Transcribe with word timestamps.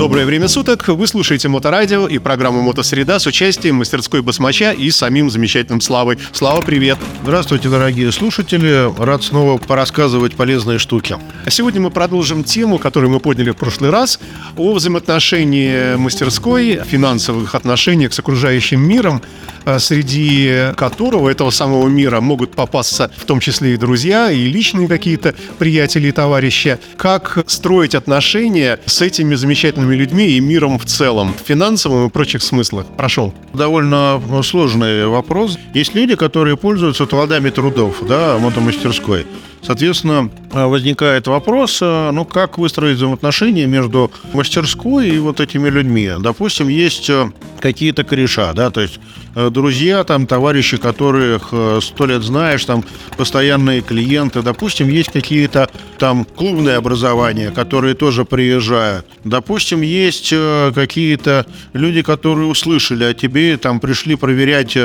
Доброе 0.00 0.24
время 0.24 0.48
суток. 0.48 0.88
Вы 0.88 1.06
слушаете 1.06 1.48
Моторадио 1.48 2.08
и 2.08 2.16
программу 2.16 2.62
Мотосреда 2.62 3.18
с 3.18 3.26
участием 3.26 3.76
мастерской 3.76 4.22
Басмача 4.22 4.72
и 4.72 4.90
самим 4.90 5.28
замечательным 5.28 5.82
Славой. 5.82 6.16
Слава, 6.32 6.62
привет. 6.62 6.96
Здравствуйте, 7.22 7.68
дорогие 7.68 8.10
слушатели. 8.10 8.90
Рад 8.98 9.22
снова 9.22 9.58
порассказывать 9.58 10.36
полезные 10.36 10.78
штуки. 10.78 11.18
А 11.44 11.50
Сегодня 11.50 11.82
мы 11.82 11.90
продолжим 11.90 12.44
тему, 12.44 12.78
которую 12.78 13.10
мы 13.10 13.20
подняли 13.20 13.50
в 13.50 13.56
прошлый 13.56 13.90
раз, 13.90 14.18
о 14.56 14.72
взаимоотношении 14.72 15.96
мастерской, 15.96 16.80
финансовых 16.82 17.54
отношениях 17.54 18.14
с 18.14 18.18
окружающим 18.18 18.80
миром, 18.80 19.20
а 19.66 19.78
среди 19.78 20.72
которого, 20.76 21.28
этого 21.28 21.50
самого 21.50 21.86
мира, 21.88 22.22
могут 22.22 22.52
попасться 22.52 23.10
в 23.18 23.26
том 23.26 23.40
числе 23.40 23.74
и 23.74 23.76
друзья, 23.76 24.30
и 24.30 24.46
личные 24.46 24.88
какие-то 24.88 25.34
приятели 25.58 26.08
и 26.08 26.12
товарищи. 26.12 26.78
Как 26.96 27.44
строить 27.46 27.94
отношения 27.94 28.80
с 28.86 29.02
этими 29.02 29.34
замечательными 29.34 29.89
людьми 29.96 30.28
и 30.28 30.40
миром 30.40 30.78
в 30.78 30.84
целом, 30.84 31.34
в 31.34 31.46
финансовом 31.46 32.06
и 32.06 32.10
прочих 32.10 32.42
смыслах. 32.42 32.86
Прошел. 32.96 33.32
Довольно 33.52 34.20
сложный 34.42 35.06
вопрос. 35.06 35.58
Есть 35.74 35.94
люди, 35.94 36.14
которые 36.16 36.56
пользуются 36.56 37.06
плодами 37.06 37.50
трудов, 37.50 37.96
да, 38.06 38.38
мотомастерской. 38.38 39.26
Соответственно, 39.62 40.30
возникает 40.52 41.26
вопрос, 41.26 41.78
э, 41.82 42.10
ну, 42.12 42.24
как 42.24 42.58
выстроить 42.58 42.96
взаимоотношения 42.96 43.66
между 43.66 44.10
мастерской 44.32 45.10
и 45.10 45.18
вот 45.18 45.38
этими 45.40 45.68
людьми. 45.68 46.10
Допустим, 46.18 46.68
есть 46.68 47.08
э, 47.10 47.30
какие-то 47.60 48.02
кореша, 48.02 48.52
да, 48.54 48.70
то 48.70 48.80
есть 48.80 48.98
э, 49.34 49.50
друзья, 49.50 50.02
там, 50.04 50.26
товарищи, 50.26 50.76
которых 50.76 51.52
сто 51.82 52.06
лет 52.06 52.22
знаешь, 52.22 52.64
там, 52.64 52.84
постоянные 53.16 53.82
клиенты. 53.82 54.42
Допустим, 54.42 54.88
есть 54.88 55.12
какие-то 55.12 55.68
там 55.98 56.24
клубные 56.24 56.76
образования, 56.76 57.50
которые 57.50 57.94
тоже 57.94 58.24
приезжают. 58.24 59.06
Допустим, 59.24 59.82
есть 59.82 60.32
какие-то 60.74 61.46
люди, 61.74 62.02
которые 62.02 62.48
услышали 62.48 63.04
о 63.04 63.14
тебе, 63.14 63.56
там, 63.56 63.78
пришли 63.78 64.16
проверять, 64.16 64.76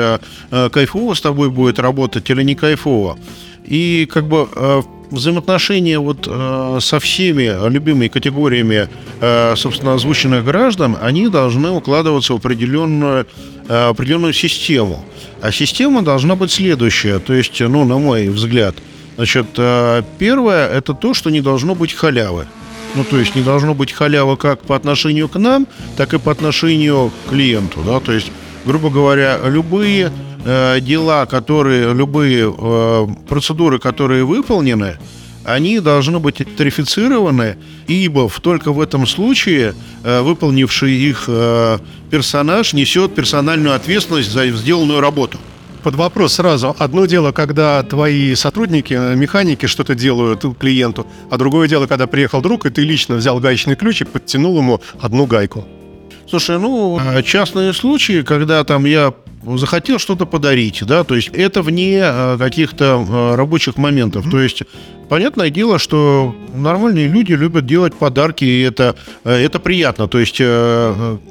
кайфово 0.50 1.14
с 1.14 1.20
тобой 1.20 1.50
будет 1.50 1.78
работать 1.78 2.28
или 2.30 2.42
не 2.42 2.54
кайфово. 2.54 3.18
И 3.66 4.08
как 4.12 4.26
бы 4.26 4.48
э, 4.54 4.82
взаимоотношения 5.10 5.98
вот 5.98 6.28
э, 6.28 6.78
со 6.80 7.00
всеми 7.00 7.68
любимыми 7.68 8.08
категориями, 8.08 8.88
э, 9.20 9.54
собственно, 9.56 9.94
озвученных 9.94 10.44
граждан, 10.44 10.96
они 11.02 11.28
должны 11.28 11.70
укладываться 11.70 12.32
в 12.32 12.36
определенную, 12.36 13.26
определенную 13.68 14.32
систему. 14.32 15.04
А 15.42 15.50
система 15.50 16.02
должна 16.02 16.36
быть 16.36 16.52
следующая, 16.52 17.18
то 17.18 17.34
есть, 17.34 17.60
ну, 17.60 17.84
на 17.84 17.98
мой 17.98 18.28
взгляд, 18.28 18.76
значит, 19.16 19.46
первое– 20.18 20.68
это 20.72 20.94
то, 20.94 21.14
что 21.14 21.30
не 21.30 21.40
должно 21.40 21.74
быть 21.74 21.92
халявы. 21.92 22.46
Ну, 22.94 23.04
то 23.04 23.18
есть 23.18 23.34
не 23.34 23.42
должно 23.42 23.74
быть 23.74 23.92
халявы 23.92 24.36
как 24.36 24.60
по 24.62 24.74
отношению 24.74 25.28
к 25.28 25.38
нам, 25.38 25.66
так 25.96 26.14
и 26.14 26.18
по 26.18 26.32
отношению 26.32 27.10
к 27.10 27.30
клиенту, 27.30 27.80
да, 27.84 28.00
то 28.00 28.12
есть, 28.12 28.30
грубо 28.64 28.88
говоря, 28.88 29.38
любые 29.44 30.10
э, 30.46 30.80
дела, 30.80 31.26
которые, 31.26 31.92
любые 31.92 32.54
э, 32.56 33.06
процедуры, 33.28 33.78
которые 33.78 34.24
выполнены, 34.24 34.96
они 35.44 35.78
должны 35.78 36.18
быть 36.18 36.42
тарифицированы, 36.56 37.56
ибо 37.86 38.28
только 38.42 38.72
в 38.72 38.80
этом 38.80 39.06
случае 39.06 39.74
э, 40.02 40.20
выполнивший 40.22 40.92
их 40.92 41.24
э, 41.28 41.78
персонаж 42.10 42.72
несет 42.72 43.14
персональную 43.14 43.76
ответственность 43.76 44.30
за 44.30 44.48
сделанную 44.48 45.00
работу. 45.00 45.38
Под 45.84 45.94
вопрос 45.94 46.34
сразу. 46.34 46.74
Одно 46.80 47.06
дело, 47.06 47.30
когда 47.30 47.80
твои 47.84 48.34
сотрудники, 48.34 48.94
механики 49.14 49.66
что-то 49.66 49.94
делают 49.94 50.44
клиенту, 50.58 51.06
а 51.30 51.36
другое 51.36 51.68
дело, 51.68 51.86
когда 51.86 52.08
приехал 52.08 52.40
друг, 52.40 52.66
и 52.66 52.70
ты 52.70 52.82
лично 52.82 53.14
взял 53.14 53.38
гаечный 53.38 53.76
ключ 53.76 54.00
и 54.02 54.04
подтянул 54.04 54.58
ему 54.58 54.80
одну 55.00 55.26
гайку. 55.26 55.64
Слушай, 56.28 56.58
ну, 56.58 56.98
э, 56.98 57.22
частные 57.22 57.72
случаи, 57.72 58.22
когда 58.22 58.64
там 58.64 58.84
я 58.84 59.14
захотел 59.54 59.98
что-то 59.98 60.26
подарить, 60.26 60.84
да, 60.84 61.04
то 61.04 61.14
есть 61.14 61.28
это 61.28 61.62
вне 61.62 62.00
э, 62.02 62.36
каких-то 62.38 63.06
э, 63.08 63.34
рабочих 63.36 63.76
моментов. 63.76 64.28
То 64.30 64.40
есть 64.40 64.62
Понятное 65.08 65.50
дело, 65.50 65.78
что 65.78 66.34
нормальные 66.52 67.06
люди 67.06 67.32
любят 67.32 67.64
делать 67.64 67.94
подарки, 67.94 68.44
и 68.44 68.62
это, 68.62 68.96
э, 69.24 69.34
это 69.34 69.60
приятно. 69.60 70.08
То 70.08 70.18
есть 70.18 70.40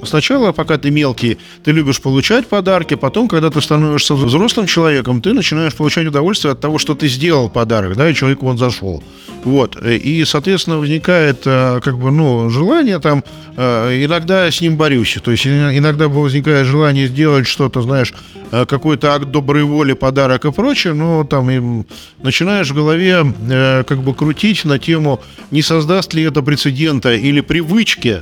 сначала, 0.08 0.53
пока 0.53 0.78
ты 0.78 0.92
мелкий, 0.92 1.38
ты 1.64 1.72
любишь 1.72 2.02
получать 2.02 2.48
подарки, 2.48 2.94
потом, 2.94 3.28
когда 3.28 3.50
ты 3.50 3.59
становишься 3.59 4.16
взрослым 4.16 4.68
человеком, 4.68 5.22
ты 5.22 5.34
начинаешь 5.34 5.74
получать 5.74 6.08
удовольствие 6.08 6.53
от 6.53 6.62
того, 6.62 6.78
что 6.78 6.96
ты 6.96 7.09
сделал 7.09 7.50
подарок, 7.50 7.97
да, 7.97 8.09
и 8.09 8.14
человек 8.14 8.42
вот 8.42 8.58
зашел. 8.58 9.03
Вот. 9.44 9.76
И, 9.86 10.24
соответственно, 10.26 10.78
возникает 10.78 11.42
как 11.44 12.00
бы, 12.00 12.12
ну, 12.12 12.50
желание 12.50 13.00
там, 13.00 13.24
иногда 13.56 14.50
с 14.50 14.62
ним 14.62 14.76
борюсь. 14.78 15.18
То 15.24 15.32
есть 15.32 15.46
иногда 15.46 16.08
возникает 16.08 16.66
желание 16.66 17.08
сделать 17.08 17.46
что-то, 17.46 17.82
знаешь, 17.82 18.05
какой-то 18.52 19.14
акт 19.14 19.26
доброй 19.26 19.64
воли, 19.64 19.94
подарок 19.94 20.46
и 20.46 20.52
прочее, 20.52 20.94
но 20.94 21.24
там 21.24 21.50
им 21.50 21.86
начинаешь 22.22 22.70
в 22.70 22.76
голове 22.76 23.26
э, 23.50 23.84
как 23.84 24.00
бы 24.00 24.14
крутить 24.14 24.66
на 24.66 24.80
тему, 24.80 25.22
не 25.52 25.62
создаст 25.62 26.14
ли 26.14 26.24
это 26.24 26.42
прецедента 26.42 27.14
или 27.14 27.42
привычки 27.42 28.22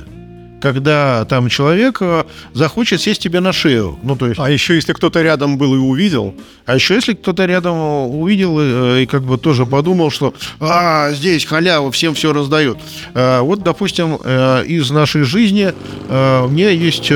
когда 0.64 1.26
там 1.26 1.50
человек 1.50 1.98
э, 2.00 2.24
захочет 2.54 3.02
сесть 3.02 3.20
тебе 3.20 3.40
на 3.40 3.52
шею. 3.52 3.98
Ну, 4.02 4.16
то 4.16 4.28
есть... 4.28 4.40
А 4.40 4.50
еще 4.50 4.74
если 4.74 4.94
кто-то 4.94 5.20
рядом 5.20 5.58
был 5.58 5.74
и 5.74 5.78
увидел. 5.78 6.34
А 6.64 6.74
еще 6.74 6.94
если 6.94 7.12
кто-то 7.12 7.44
рядом 7.44 7.76
увидел 7.76 8.58
и, 8.58 8.64
э, 8.64 9.02
и 9.02 9.06
как 9.06 9.24
бы 9.24 9.36
тоже 9.36 9.66
подумал, 9.66 10.10
что 10.10 10.32
а, 10.60 11.12
здесь 11.12 11.44
халява, 11.44 11.92
всем 11.92 12.14
все 12.14 12.32
раздают. 12.32 12.78
А, 13.12 13.42
вот, 13.42 13.62
допустим, 13.62 14.14
из 14.14 14.90
нашей 14.90 15.24
жизни 15.24 15.74
у 16.08 16.48
меня 16.48 16.70
есть, 16.70 17.12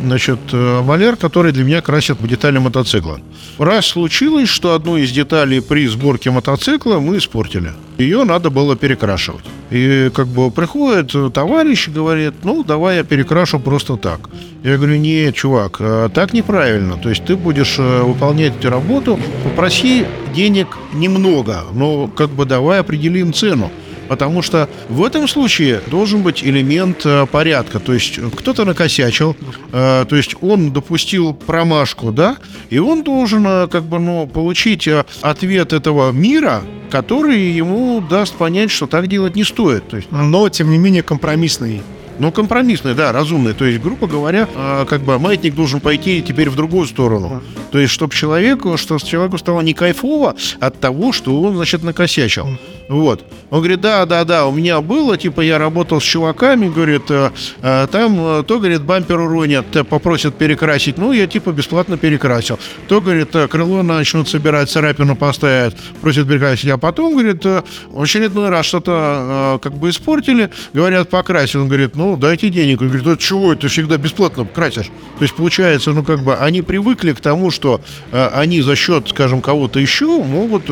значит, 0.00 0.38
маляр, 0.52 1.16
который 1.16 1.50
для 1.50 1.64
меня 1.64 1.82
красит 1.82 2.24
детали 2.24 2.58
мотоцикла. 2.58 3.18
Раз 3.58 3.86
случилось, 3.86 4.48
что 4.48 4.74
одну 4.74 4.98
из 4.98 5.10
деталей 5.10 5.60
при 5.60 5.88
сборке 5.88 6.30
мотоцикла 6.30 7.00
мы 7.00 7.18
испортили. 7.18 7.72
Ее 7.98 8.24
надо 8.24 8.50
было 8.50 8.76
перекрашивать. 8.76 9.44
И 9.70 10.10
как 10.14 10.26
бы 10.26 10.50
приходит 10.50 11.14
товарищ 11.32 11.88
и 11.88 11.92
говорит, 11.92 12.34
ну, 12.42 12.64
давай 12.64 12.96
я 12.96 13.04
перекрашу 13.04 13.60
просто 13.60 13.96
так. 13.96 14.20
Я 14.64 14.76
говорю, 14.76 14.96
нет, 14.96 15.34
чувак, 15.34 15.76
э, 15.80 16.08
так 16.12 16.32
неправильно. 16.32 16.96
То 16.96 17.08
есть 17.08 17.24
ты 17.24 17.36
будешь 17.36 17.76
э, 17.78 18.02
выполнять 18.02 18.56
эту 18.56 18.70
работу, 18.70 19.18
попроси 19.44 20.06
денег 20.34 20.78
немного, 20.92 21.64
но 21.72 22.08
как 22.08 22.30
бы 22.30 22.46
давай 22.46 22.80
определим 22.80 23.32
цену. 23.32 23.70
Потому 24.08 24.42
что 24.42 24.68
в 24.88 25.02
этом 25.04 25.28
случае 25.28 25.80
должен 25.86 26.22
быть 26.22 26.42
элемент 26.44 27.04
э, 27.04 27.26
порядка. 27.26 27.80
То 27.80 27.92
есть 27.92 28.18
кто-то 28.36 28.64
накосячил, 28.64 29.36
э, 29.72 30.04
то 30.08 30.16
есть 30.16 30.34
он 30.40 30.72
допустил 30.72 31.34
промашку, 31.34 32.12
да, 32.12 32.36
и 32.70 32.78
он 32.78 33.02
должен 33.02 33.46
э, 33.46 33.68
как 33.68 33.84
бы, 33.84 33.98
ну, 33.98 34.26
получить 34.26 34.86
э, 34.86 35.04
ответ 35.22 35.72
этого 35.72 36.12
мира, 36.12 36.62
который 36.90 37.50
ему 37.50 38.00
даст 38.00 38.34
понять, 38.34 38.70
что 38.70 38.86
так 38.86 39.06
делать 39.08 39.36
не 39.36 39.44
стоит. 39.44 39.84
Но, 40.10 40.48
тем 40.48 40.70
не 40.70 40.78
менее, 40.78 41.02
компромиссный. 41.02 41.82
Ну, 42.18 42.30
компромиссный, 42.32 42.94
да, 42.94 43.12
разумный. 43.12 43.54
То 43.54 43.64
есть, 43.64 43.82
грубо 43.82 44.06
говоря, 44.06 44.48
э, 44.54 44.86
как 44.88 45.02
бы 45.02 45.18
маятник 45.18 45.54
должен 45.54 45.80
пойти 45.80 46.22
теперь 46.22 46.48
в 46.48 46.56
другую 46.56 46.86
сторону. 46.86 47.42
То 47.72 47.78
есть, 47.78 47.92
чтобы 47.92 48.14
человеку, 48.14 48.76
что 48.76 48.98
человеку 48.98 49.38
стало 49.38 49.60
не 49.60 49.74
кайфово 49.74 50.36
от 50.60 50.78
того, 50.80 51.12
что 51.12 51.40
он, 51.42 51.56
значит, 51.56 51.82
накосячил. 51.82 52.46
Вот. 52.88 53.24
Он 53.50 53.60
говорит, 53.60 53.80
да, 53.80 54.04
да, 54.04 54.24
да, 54.24 54.46
у 54.46 54.52
меня 54.52 54.80
было, 54.80 55.16
типа, 55.16 55.40
я 55.40 55.58
работал 55.58 56.00
с 56.00 56.04
чуваками, 56.04 56.68
говорит, 56.68 57.04
э, 57.08 57.30
э, 57.62 57.86
там, 57.90 58.16
э, 58.18 58.42
то, 58.46 58.58
говорит, 58.58 58.82
бампер 58.82 59.20
уронят, 59.20 59.66
попросят 59.88 60.36
перекрасить, 60.36 60.98
ну, 60.98 61.12
я, 61.12 61.26
типа, 61.26 61.52
бесплатно 61.52 61.96
перекрасил. 61.96 62.58
То, 62.88 63.00
говорит, 63.00 63.30
крыло 63.50 63.82
начнут 63.82 64.28
собирать, 64.28 64.70
царапину 64.70 65.16
поставят, 65.16 65.76
просят 66.00 66.28
перекрасить, 66.28 66.68
а 66.68 66.76
потом, 66.76 67.12
говорит, 67.12 67.44
в 67.44 68.02
очередной 68.02 68.50
раз 68.50 68.66
что-то, 68.66 69.58
как 69.62 69.74
бы, 69.74 69.90
испортили, 69.90 70.50
говорят, 70.72 71.08
покрасил. 71.08 71.62
Он 71.62 71.68
говорит, 71.68 71.96
ну, 71.96 72.03
дайте 72.16 72.50
денег. 72.50 72.80
Он 72.80 72.88
говорит, 72.88 73.06
да 73.06 73.16
чего, 73.16 73.52
это 73.52 73.68
всегда 73.68 73.96
бесплатно 73.96 74.44
красишь. 74.44 74.90
То 75.18 75.22
есть, 75.22 75.34
получается, 75.34 75.92
ну, 75.92 76.02
как 76.02 76.22
бы, 76.22 76.36
они 76.36 76.62
привыкли 76.62 77.12
к 77.12 77.20
тому, 77.20 77.50
что 77.50 77.80
они 78.12 78.62
за 78.62 78.76
счет, 78.76 79.08
скажем, 79.08 79.40
кого-то 79.40 79.78
еще 79.80 80.22
могут 80.22 80.64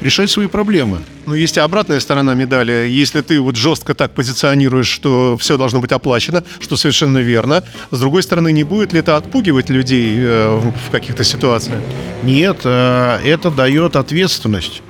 решать 0.00 0.30
свои 0.30 0.46
проблемы. 0.46 1.00
Но 1.26 1.34
есть 1.34 1.56
и 1.56 1.60
обратная 1.60 1.98
сторона 1.98 2.34
медали. 2.34 2.88
Если 2.88 3.20
ты 3.20 3.40
вот 3.40 3.56
жестко 3.56 3.94
так 3.94 4.12
позиционируешь, 4.12 4.86
что 4.86 5.36
все 5.38 5.58
должно 5.58 5.80
быть 5.80 5.90
оплачено, 5.90 6.44
что 6.60 6.76
совершенно 6.76 7.18
верно, 7.18 7.64
с 7.90 7.98
другой 7.98 8.22
стороны, 8.22 8.52
не 8.52 8.62
будет 8.62 8.92
ли 8.92 9.00
это 9.00 9.16
отпугивать 9.16 9.68
людей 9.68 10.16
э, 10.18 10.60
в 10.88 10.90
каких-то 10.92 11.24
ситуациях? 11.24 11.80
Нет, 12.22 12.60
э, 12.64 13.18
это 13.24 13.50
дает 13.50 13.96
ответственность. 13.96 14.82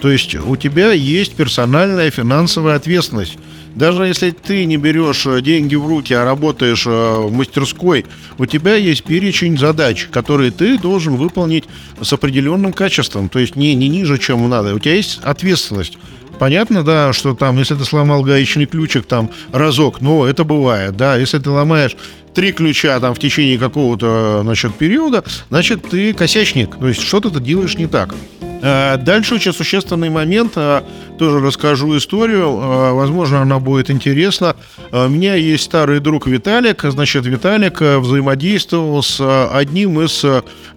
То 0.00 0.10
есть 0.10 0.34
у 0.34 0.56
тебя 0.56 0.92
есть 0.92 1.34
персональная 1.34 2.10
финансовая 2.10 2.76
ответственность. 2.76 3.36
Даже 3.74 4.04
если 4.04 4.30
ты 4.30 4.64
не 4.64 4.76
берешь 4.76 5.26
э, 5.26 5.40
деньги 5.40 5.74
в 5.76 5.86
руки, 5.86 6.12
а 6.12 6.24
работаешь 6.24 6.86
э, 6.86 6.90
в 6.90 7.32
мастерской, 7.32 8.04
у 8.38 8.46
тебя 8.46 8.74
есть 8.74 9.04
перечень 9.04 9.58
задач, 9.58 10.08
которые 10.10 10.50
ты 10.50 10.78
должен 10.78 11.16
выполнить 11.16 11.64
с 12.00 12.12
определенным 12.12 12.72
качеством, 12.72 13.28
то 13.28 13.38
есть 13.38 13.56
не, 13.56 13.74
не 13.74 13.88
ниже, 13.88 14.18
чем 14.18 14.48
надо. 14.48 14.74
У 14.74 14.78
тебя 14.78 14.94
есть 14.94 15.20
ответственность. 15.22 15.98
Понятно, 16.40 16.82
да, 16.82 17.12
что 17.12 17.34
там, 17.34 17.58
если 17.58 17.74
ты 17.74 17.84
сломал 17.84 18.22
гаечный 18.22 18.64
ключик 18.64 19.04
там 19.04 19.30
разок, 19.52 20.00
ну, 20.00 20.24
это 20.24 20.42
бывает, 20.42 20.96
да, 20.96 21.16
если 21.16 21.38
ты 21.38 21.50
ломаешь 21.50 21.96
три 22.34 22.52
ключа 22.52 22.98
там 23.00 23.14
в 23.14 23.18
течение 23.18 23.58
какого-то, 23.58 24.40
значит, 24.42 24.74
периода, 24.74 25.24
значит, 25.48 25.82
ты 25.88 26.12
косячник, 26.12 26.76
то 26.76 26.88
есть 26.88 27.02
что-то 27.02 27.30
ты 27.30 27.40
делаешь 27.40 27.76
не 27.76 27.86
так. 27.86 28.14
А 28.62 28.96
Дальше 28.98 29.36
очень 29.36 29.52
существенный 29.52 30.10
момент, 30.10 30.52
а, 30.56 30.84
тоже 31.18 31.40
расскажу 31.40 31.96
историю, 31.96 32.46
а, 32.46 32.92
возможно, 32.92 33.40
она 33.40 33.58
будет 33.58 33.90
интересна. 33.90 34.54
У 34.92 35.08
меня 35.08 35.34
есть 35.34 35.64
старый 35.64 36.00
друг 36.00 36.26
Виталик, 36.26 36.82
значит, 36.82 37.24
Виталик 37.24 37.80
взаимодействовал 37.80 39.02
с 39.02 39.48
одним 39.50 40.00
из 40.00 40.24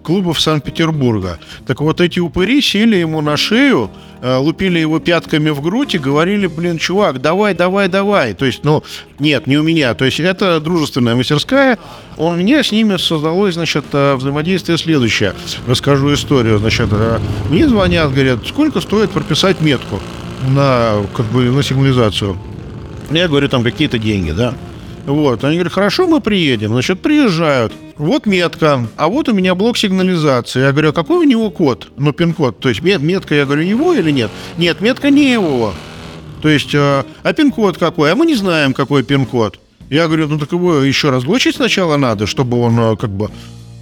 клубов 0.02 0.40
Санкт-Петербурга. 0.40 1.38
Так 1.66 1.80
вот, 1.80 2.00
эти 2.00 2.20
упыри 2.20 2.60
сели 2.62 2.96
ему 2.96 3.20
на 3.20 3.36
шею, 3.36 3.90
лупили 4.22 4.78
его 4.78 5.00
пятками 5.00 5.50
в 5.50 5.60
грудь 5.60 5.94
и 5.94 5.98
говорили, 5.98 6.46
блин, 6.46 6.78
чувак, 6.78 7.20
давай, 7.20 7.54
давай, 7.54 7.88
давай. 7.88 8.34
То 8.34 8.46
есть, 8.46 8.64
ну, 8.64 8.82
нет, 9.18 9.46
не 9.46 9.58
у 9.58 9.62
меня. 9.62 9.94
То 9.94 10.04
есть, 10.04 10.20
это 10.20 10.60
дружественная 10.60 11.14
мастерская. 11.44 11.78
У 12.16 12.32
меня 12.32 12.62
с 12.62 12.70
ними 12.70 12.96
создалось, 12.96 13.54
значит, 13.54 13.84
а, 13.92 14.16
взаимодействие 14.16 14.78
следующее. 14.78 15.34
Расскажу 15.66 16.14
историю. 16.14 16.58
Значит, 16.58 16.88
а, 16.92 17.20
мне 17.50 17.68
звонят, 17.68 18.12
говорят, 18.12 18.46
сколько 18.46 18.80
стоит 18.80 19.10
прописать 19.10 19.60
метку 19.60 20.00
на, 20.48 21.02
как 21.14 21.26
бы, 21.26 21.44
на 21.44 21.62
сигнализацию. 21.62 22.36
Я 23.10 23.28
говорю, 23.28 23.48
там 23.48 23.62
какие-то 23.62 23.98
деньги, 23.98 24.30
да. 24.30 24.54
Вот, 25.06 25.44
они 25.44 25.56
говорят, 25.56 25.72
хорошо, 25.72 26.06
мы 26.06 26.20
приедем. 26.20 26.70
Значит, 26.70 27.00
приезжают. 27.00 27.72
Вот 27.96 28.26
метка, 28.26 28.86
а 28.96 29.08
вот 29.08 29.28
у 29.28 29.34
меня 29.34 29.54
блок 29.54 29.76
сигнализации. 29.76 30.60
Я 30.62 30.72
говорю, 30.72 30.90
а 30.90 30.92
какой 30.92 31.18
у 31.18 31.22
него 31.28 31.50
код? 31.50 31.88
Ну, 31.96 32.12
пин-код. 32.12 32.58
То 32.58 32.68
есть 32.70 32.80
мет- 32.82 33.02
метка, 33.02 33.34
я 33.34 33.44
говорю, 33.44 33.62
его 33.62 33.92
или 33.92 34.10
нет? 34.10 34.30
Нет, 34.56 34.80
метка 34.80 35.10
не 35.10 35.30
его. 35.30 35.74
То 36.42 36.48
есть, 36.48 36.74
э, 36.74 37.04
а 37.22 37.32
пин-код 37.32 37.76
какой? 37.78 38.12
А 38.12 38.16
мы 38.16 38.26
не 38.26 38.34
знаем, 38.34 38.72
какой 38.72 39.02
пин-код. 39.02 39.58
Я 39.94 40.06
говорю, 40.06 40.26
ну 40.26 40.38
так 40.38 40.50
его 40.50 40.78
еще 40.78 41.10
разблочить 41.10 41.54
сначала 41.54 41.96
надо, 41.96 42.26
чтобы 42.26 42.58
он 42.58 42.78
э, 42.80 42.96
как 42.96 43.10
бы... 43.10 43.30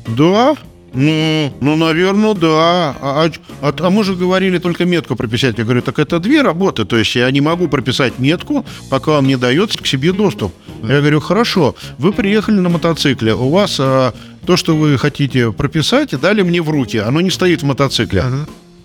Да, 0.07 0.55
ну, 0.93 1.51
ну, 1.63 1.77
наверное, 1.77 2.35
да. 2.35 2.95
А, 3.01 3.31
а- 3.63 3.75
а 3.79 3.91
мы 3.91 4.05
же 4.05 4.15
говорили 4.15 4.59
только 4.59 4.85
метку 4.85 5.17
прописать. 5.17 5.57
Я 5.57 5.65
говорю, 5.65 5.81
так 5.81 5.99
это 5.99 6.19
две 6.19 6.43
работы. 6.43 6.85
То 6.85 6.99
есть 6.99 7.17
я 7.17 7.31
не 7.31 7.41
могу 7.41 7.67
прописать 7.67 8.19
метку, 8.19 8.67
пока 8.91 9.13
он 9.19 9.27
не 9.27 9.37
дает 9.37 9.75
к 9.75 9.87
себе 9.87 10.13
доступ. 10.13 10.53
Я 10.83 11.01
говорю, 11.01 11.21
хорошо, 11.21 11.75
вы 11.97 12.13
приехали 12.13 12.57
на 12.61 12.69
мотоцикле, 12.69 13.35
у 13.35 13.49
вас 13.49 13.81
а, 13.81 14.13
то, 14.47 14.59
что 14.59 14.77
вы 14.77 14.99
хотите 14.99 15.51
прописать, 15.51 16.11
дали 16.21 16.43
мне 16.43 16.61
в 16.61 16.69
руки. 16.69 16.99
Оно 16.99 17.23
не 17.23 17.31
стоит 17.31 17.63
в 17.63 17.65
мотоцикле. 17.65 18.23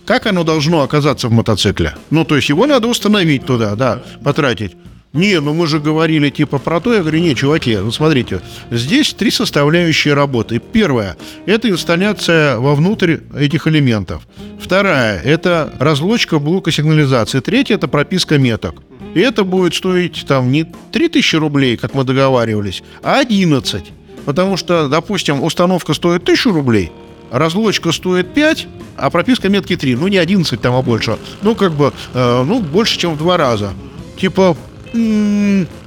Как 0.05 0.27
оно 0.27 0.45
должно 0.45 0.81
оказаться 0.81 1.27
в 1.27 1.33
мотоцикле? 1.33 1.93
Ну, 2.09 2.23
то 2.23 2.37
есть 2.37 2.47
его 2.47 2.65
надо 2.67 2.87
установить 2.87 3.45
туда, 3.45 3.75
да, 3.75 4.01
потратить. 4.23 4.77
Не, 5.17 5.41
ну 5.41 5.55
мы 5.55 5.65
же 5.65 5.79
говорили 5.79 6.29
типа 6.29 6.59
про 6.59 6.79
то. 6.79 6.93
Я 6.93 7.01
говорю, 7.01 7.19
не, 7.19 7.35
чуваки, 7.35 7.75
ну 7.75 7.91
смотрите, 7.91 8.39
здесь 8.69 9.15
три 9.15 9.31
составляющие 9.31 10.13
работы. 10.13 10.59
Первая– 10.59 11.17
это 11.47 11.69
инсталляция 11.69 12.59
вовнутрь 12.59 13.17
этих 13.35 13.67
элементов. 13.67 14.27
Вторая– 14.61 15.19
это 15.23 15.73
разлочка 15.79 16.37
блока 16.37 16.71
сигнализации. 16.71 17.39
Третья– 17.39 17.75
это 17.77 17.87
прописка 17.87 18.37
меток. 18.37 18.75
И 19.15 19.19
это 19.19 19.43
будет 19.43 19.73
стоить 19.73 20.23
там 20.27 20.51
не 20.51 20.65
3000 20.91 21.35
рублей, 21.37 21.77
как 21.77 21.95
мы 21.95 22.03
договаривались, 22.03 22.83
а 23.01 23.19
11. 23.19 23.85
Потому 24.25 24.55
что, 24.55 24.87
допустим, 24.87 25.41
установка 25.41 25.95
стоит 25.95 26.21
1000 26.21 26.51
рублей, 26.51 26.91
разлочка 27.31 27.91
стоит 27.91 28.35
5, 28.35 28.67
а 28.97 29.09
прописка 29.09 29.49
метки 29.49 29.75
3. 29.75 29.95
Ну, 29.95 30.09
не 30.09 30.17
11 30.17 30.61
там, 30.61 30.75
а 30.75 30.83
больше. 30.83 31.17
Ну, 31.41 31.55
как 31.55 31.71
бы, 31.71 31.91
э, 32.13 32.43
ну, 32.43 32.59
больше, 32.59 32.99
чем 32.99 33.15
в 33.15 33.17
два 33.17 33.37
раза. 33.37 33.73
Типа, 34.19 34.55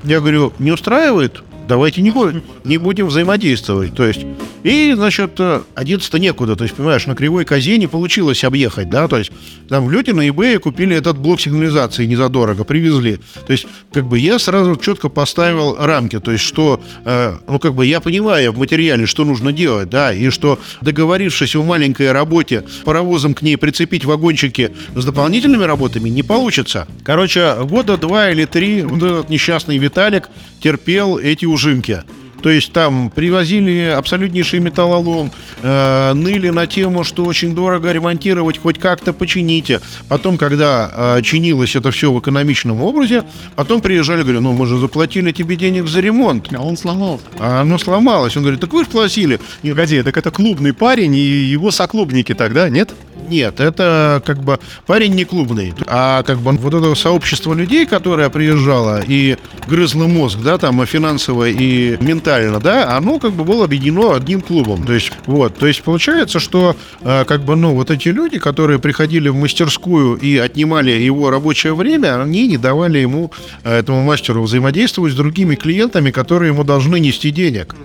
я 0.05 0.21
говорю, 0.21 0.53
не 0.59 0.73
устраивает? 0.73 1.43
Давайте 1.71 2.03
не, 2.03 2.11
будем, 2.11 2.43
не 2.65 2.79
будем 2.79 3.07
взаимодействовать. 3.07 3.95
То 3.95 4.05
есть, 4.05 4.27
и, 4.65 4.93
значит, 4.97 5.39
э, 5.39 5.61
одеться-то 5.77 6.19
некуда. 6.19 6.57
То 6.57 6.65
есть, 6.65 6.75
понимаешь, 6.75 7.07
на 7.07 7.15
кривой 7.15 7.45
козе 7.45 7.79
не 7.79 7.87
получилось 7.87 8.43
объехать, 8.43 8.91
да? 8.91 9.07
То 9.07 9.19
есть, 9.19 9.31
там 9.69 9.87
в 9.87 9.91
Люте 9.93 10.13
на 10.13 10.27
eBay 10.27 10.59
купили 10.59 10.97
этот 10.97 11.17
блок 11.19 11.41
сигнализации 11.41 12.07
незадорого, 12.07 12.65
привезли. 12.65 13.21
То 13.47 13.53
есть, 13.53 13.69
как 13.93 14.07
бы 14.07 14.19
я 14.19 14.41
сразу 14.41 14.75
четко 14.75 15.09
поставил 15.09 15.77
рамки. 15.79 16.19
То 16.19 16.33
есть, 16.33 16.43
что, 16.43 16.83
э, 17.05 17.37
ну, 17.47 17.61
как 17.61 17.75
бы 17.75 17.87
я 17.87 18.01
понимаю 18.01 18.51
в 18.51 18.59
материале, 18.59 19.07
что 19.07 19.25
нужно 19.25 19.53
делать, 19.53 19.89
да, 19.89 20.13
и 20.13 20.31
что, 20.31 20.59
договорившись 20.81 21.55
о 21.55 21.63
маленькой 21.63 22.11
работе, 22.11 22.65
паровозом 22.85 23.33
к 23.33 23.43
ней 23.43 23.57
прицепить 23.57 24.05
вагончики 24.05 24.73
с 24.97 25.05
дополнительными 25.05 25.63
работами 25.63 26.09
не 26.09 26.25
получится. 26.25 26.89
Короче, 27.05 27.55
года 27.63 27.97
два 27.97 28.31
или 28.31 28.45
три 28.45 28.83
вот 28.83 29.01
этот 29.01 29.31
несчастный 29.31 29.79
Виталик 29.79 30.29
терпел 30.61 31.17
эти 31.17 31.45
ужимки. 31.61 32.03
То 32.43 32.49
есть 32.49 32.73
там 32.73 33.11
привозили 33.11 33.95
абсолютнейший 33.95 34.61
металлолом, 34.61 35.31
э, 35.63 36.13
ныли 36.15 36.49
на 36.49 36.67
тему, 36.67 37.05
что 37.05 37.27
очень 37.27 37.55
дорого 37.55 37.93
ремонтировать, 37.93 38.57
хоть 38.57 38.79
как-то 38.79 39.13
почините. 39.13 39.81
Потом, 40.09 40.39
когда 40.39 41.19
э, 41.19 41.23
чинилось 41.23 41.77
это 41.77 41.91
все 41.91 42.11
в 42.11 42.19
экономичном 42.19 42.81
образе, 42.81 43.25
потом 43.57 43.83
приезжали, 43.83 44.23
говорю, 44.23 44.41
ну 44.41 44.55
мы 44.55 44.67
же 44.67 44.79
заплатили 44.79 45.33
тебе 45.33 45.57
денег 45.57 45.87
за 45.87 46.01
ремонт. 46.01 46.49
А 46.55 46.63
он 46.63 46.79
сломался. 46.79 47.25
А 47.39 47.61
оно 47.61 47.77
сломалось. 47.77 48.35
Он 48.39 48.43
говорит, 48.43 48.61
так 48.61 48.73
вы 48.73 48.85
же 48.85 48.91
платили. 48.91 49.39
Не, 49.63 49.71
погоди, 49.71 50.03
так 50.03 50.17
это 50.17 50.31
клубный 50.31 50.73
парень 50.73 51.15
и 51.15 51.21
его 51.21 51.71
соклубники 51.71 52.35
тогда, 52.35 52.71
нет? 52.71 52.95
Нет, 53.31 53.61
это 53.61 54.21
как 54.27 54.43
бы 54.43 54.59
парень 54.87 55.15
не 55.15 55.25
клубный, 55.25 55.73
а 55.87 56.25
как 56.25 56.41
бы 56.41 56.51
вот 56.51 56.75
это 56.75 56.97
сообщество 56.97 57.55
людей, 57.55 57.87
которое 57.87 58.29
приезжало 58.29 59.03
и 59.07 59.37
грызло 59.69 60.09
мозг, 60.09 60.41
да, 60.43 60.59
там 60.59 60.85
финансово 60.85 61.49
и 61.49 61.97
ментально, 62.03 62.59
да, 62.59 62.97
оно 62.97 63.21
как 63.21 63.33
бы 63.33 63.45
было 63.45 63.67
объединено 63.67 64.17
одним 64.17 64.41
клубом. 64.41 64.85
То 64.85 64.95
есть, 64.95 65.13
вот, 65.27 65.57
то 65.57 65.69
есть 65.69 65.83
получается, 65.83 66.41
что 66.41 66.75
э, 67.03 67.25
как 67.25 67.45
бы, 67.45 67.55
ну, 67.55 67.73
вот 67.75 67.93
эти 67.93 68.09
люди, 68.09 68.41
которые 68.41 68.81
приходили 68.81 69.29
в 69.29 69.37
мастерскую 69.37 70.17
и 70.17 70.37
отнимали 70.37 70.91
его 70.91 71.31
рабочее 71.31 71.77
время, 71.77 72.21
они 72.21 72.49
не 72.49 72.59
давали 72.59 72.99
ему, 72.99 73.31
э, 73.63 73.79
этому 73.79 74.03
мастеру, 74.03 74.43
взаимодействовать 74.43 75.13
с 75.13 75.17
другими 75.17 75.55
клиентами, 75.55 76.11
которые 76.11 76.53
ему 76.53 76.65
должны 76.65 76.99
нести 76.99 77.31
денег. 77.31 77.77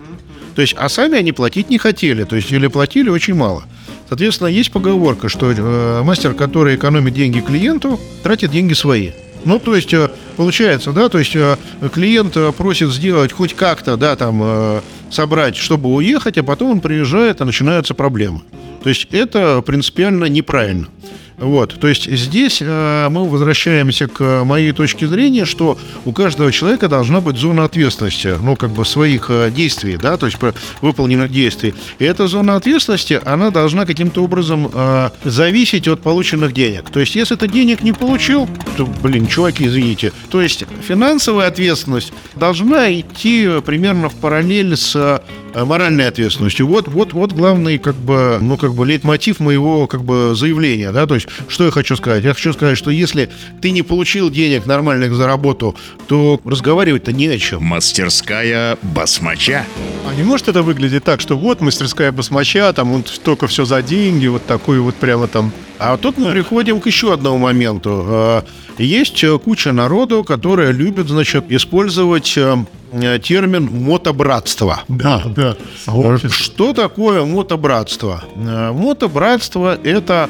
То 0.56 0.62
есть, 0.64 0.74
а 0.76 0.90
сами 0.90 1.20
они 1.20 1.34
платить 1.34 1.70
не 1.70 1.78
хотели, 1.78 2.24
то 2.24 2.36
есть, 2.36 2.52
или 2.52 2.66
платили 2.66 3.10
очень 3.10 3.36
мало. 3.36 3.66
Соответственно, 4.08 4.48
есть 4.48 4.72
поговорка, 4.72 5.30
что 5.30 5.52
э, 5.52 6.04
мастер, 6.04 6.34
который 6.34 6.76
экономит 6.76 7.14
деньги 7.14 7.40
клиенту, 7.40 8.00
тратит 8.24 8.52
деньги 8.52 8.74
свои. 8.74 9.12
Ну, 9.46 9.60
то 9.60 9.76
есть, 9.76 9.94
э, 9.94 10.10
получается, 10.38 10.92
да, 10.92 11.08
то 11.08 11.20
есть 11.20 11.36
э, 11.36 11.56
клиент 11.94 12.36
э, 12.36 12.52
просит 12.52 12.92
сделать 12.92 13.32
хоть 13.32 13.54
как-то, 13.54 13.96
да, 13.96 14.16
там, 14.16 14.82
собрать, 15.12 15.56
чтобы 15.56 15.94
уехать, 15.94 16.38
а 16.40 16.44
потом 16.44 16.72
он 16.72 16.82
приезжает, 16.82 17.42
и 17.42 17.44
начинаются 17.44 17.94
проблемы. 17.94 18.42
То 18.84 18.90
есть, 18.90 19.08
это 19.12 19.62
принципиально 19.62 20.26
неправильно. 20.26 20.88
Вот, 21.38 21.78
то 21.80 21.88
есть 21.88 22.10
здесь 22.10 22.60
э, 22.62 23.10
мы 23.10 23.30
возвращаемся 23.30 24.08
к 24.08 24.44
моей 24.46 24.72
точке 24.72 25.06
зрения, 25.06 25.44
что 25.44 25.78
у 26.06 26.14
каждого 26.14 26.50
человека 26.52 26.88
должна 26.88 27.20
быть 27.20 27.36
зона 27.36 27.66
ответственности, 27.66 28.36
ну, 28.42 28.56
как 28.56 28.70
бы 28.70 28.86
своих 28.86 29.30
э, 29.30 29.52
действий, 29.52 29.98
да, 29.98 30.16
то 30.16 30.28
есть 30.28 30.40
по- 30.40 30.54
выполненных 30.82 31.30
действий. 31.32 31.74
И 32.00 32.06
эта 32.06 32.28
зона 32.28 32.56
ответственности, 32.56 33.20
она 33.26 33.52
должна 33.52 33.86
каким-то 33.86 34.24
образом 34.24 34.72
э, 34.74 35.10
зависеть 35.26 35.90
от 35.90 36.02
полученных 36.02 36.54
денег. 36.54 36.90
То 36.90 37.02
есть 37.02 37.16
если 37.16 37.36
ты 37.36 37.50
денег 37.50 37.84
не 37.84 37.92
получил, 37.92 38.48
то, 38.78 38.86
блин, 39.04 39.28
чуваки, 39.28 39.66
извините. 39.66 40.14
То 40.30 40.42
есть 40.42 40.64
финансовая 40.88 41.48
ответственность 41.48 42.14
должна 42.36 42.94
идти 42.94 43.50
примерно 43.66 44.08
в 44.08 44.16
параллель 44.16 44.78
с 44.78 44.96
э, 44.96 45.20
моральной 45.64 46.08
ответственностью. 46.08 46.68
Вот, 46.68 46.88
вот, 46.88 47.14
вот 47.14 47.34
главный, 47.34 47.78
как 47.78 47.96
бы, 47.96 48.40
ну, 48.42 48.58
как 48.58 48.74
бы, 48.74 48.86
лейтмотив 48.86 49.40
моего, 49.40 49.88
как 49.88 50.04
бы, 50.04 50.34
заявления, 50.36 50.92
да, 50.92 51.06
то 51.06 51.16
есть, 51.16 51.25
что 51.48 51.66
я 51.66 51.72
хочу 51.72 51.96
сказать? 51.96 52.24
Я 52.24 52.34
хочу 52.34 52.54
сказать, 52.54 52.78
что 52.78 52.92
если 52.92 53.30
ты 53.62 53.72
не 53.72 53.82
получил 53.82 54.30
денег 54.30 54.66
нормальных 54.66 55.14
за 55.14 55.28
работу, 55.28 55.76
то 56.08 56.40
разговаривать-то 56.44 57.12
не 57.12 57.28
о 57.28 57.38
чем. 57.38 57.64
Мастерская 57.64 58.78
басмача. 58.82 59.66
А 60.08 60.14
не 60.14 60.24
может 60.24 60.48
это 60.48 60.62
выглядеть 60.62 61.04
так, 61.04 61.22
что 61.22 61.38
вот 61.38 61.62
мастерская 61.62 62.12
басмача, 62.12 62.72
там 62.74 62.94
вот 62.94 63.22
только 63.24 63.48
все 63.48 63.66
за 63.66 63.82
деньги, 63.82 64.28
вот 64.28 64.46
такой 64.46 64.80
вот 64.80 64.96
прямо 64.96 65.28
там. 65.28 65.52
А 65.80 65.98
тут 65.98 66.18
мы 66.18 66.32
приходим 66.32 66.80
к 66.80 66.88
еще 66.88 67.14
одному 67.14 67.38
моменту. 67.38 68.06
Э, 68.08 68.42
Есть 68.78 69.24
э, 69.24 69.38
куча 69.40 69.72
народу, 69.72 70.24
которая 70.24 70.72
любит, 70.72 71.10
значит, 71.10 71.46
использовать 71.50 72.34
э, 72.38 72.58
э, 72.94 73.20
термин 73.20 73.70
мотобратство. 73.84 74.84
Да, 74.88 75.24
да. 75.26 75.58
Что 76.30 76.74
такое 76.74 77.26
мотобратство? 77.26 78.24
Мотобратство– 78.36 79.78
это 79.84 80.14
а, 80.24 80.30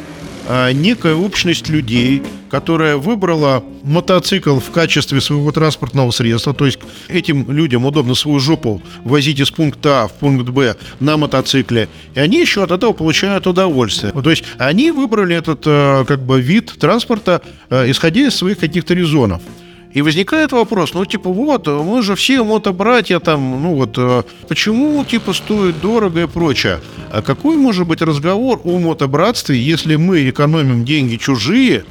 некая 0.73 1.15
общность 1.15 1.69
людей, 1.69 2.21
которая 2.49 2.97
выбрала 2.97 3.63
мотоцикл 3.83 4.59
в 4.59 4.71
качестве 4.71 5.21
своего 5.21 5.51
транспортного 5.51 6.11
средства. 6.11 6.53
То 6.53 6.65
есть 6.65 6.79
этим 7.07 7.51
людям 7.51 7.85
удобно 7.85 8.15
свою 8.15 8.39
жопу 8.39 8.81
возить 9.03 9.39
из 9.39 9.51
пункта 9.51 10.03
А 10.03 10.07
в 10.07 10.13
пункт 10.13 10.49
Б 10.49 10.75
на 10.99 11.17
мотоцикле. 11.17 11.89
И 12.13 12.19
они 12.19 12.39
еще 12.39 12.63
от 12.63 12.71
этого 12.71 12.93
получают 12.93 13.47
удовольствие. 13.47 14.11
То 14.11 14.29
есть 14.29 14.43
они 14.57 14.91
выбрали 14.91 15.35
этот 15.35 15.63
э, 15.65 16.05
как 16.07 16.21
бы 16.23 16.41
вид 16.41 16.73
транспорта, 16.79 17.41
э, 17.69 17.89
исходя 17.91 18.21
из 18.21 18.35
своих 18.35 18.59
каких-то 18.59 18.93
резонов. 18.93 19.41
И 19.95 20.01
возникает 20.01 20.51
вопрос, 20.51 20.93
ну, 20.93 21.05
типа, 21.05 21.29
вот, 21.29 21.67
мы 21.67 22.01
же 22.01 22.15
все 22.15 22.43
мотобратья 22.43 23.17
там, 23.19 23.63
ну, 23.63 23.75
вот, 23.75 23.97
э, 23.97 24.23
почему, 24.49 25.05
типа, 25.05 25.31
стоит 25.31 25.79
дорого 25.79 26.23
и 26.23 26.27
прочее? 26.27 26.81
А 27.13 27.21
какой 27.21 27.55
может 27.55 27.87
быть 27.87 28.01
разговор 28.01 28.59
о 28.65 28.77
мотобратстве, 28.77 29.57
если 29.57 29.95
мы 29.95 30.29
экономим 30.29 30.83
деньги 30.83 31.15
чужие, 31.15 31.85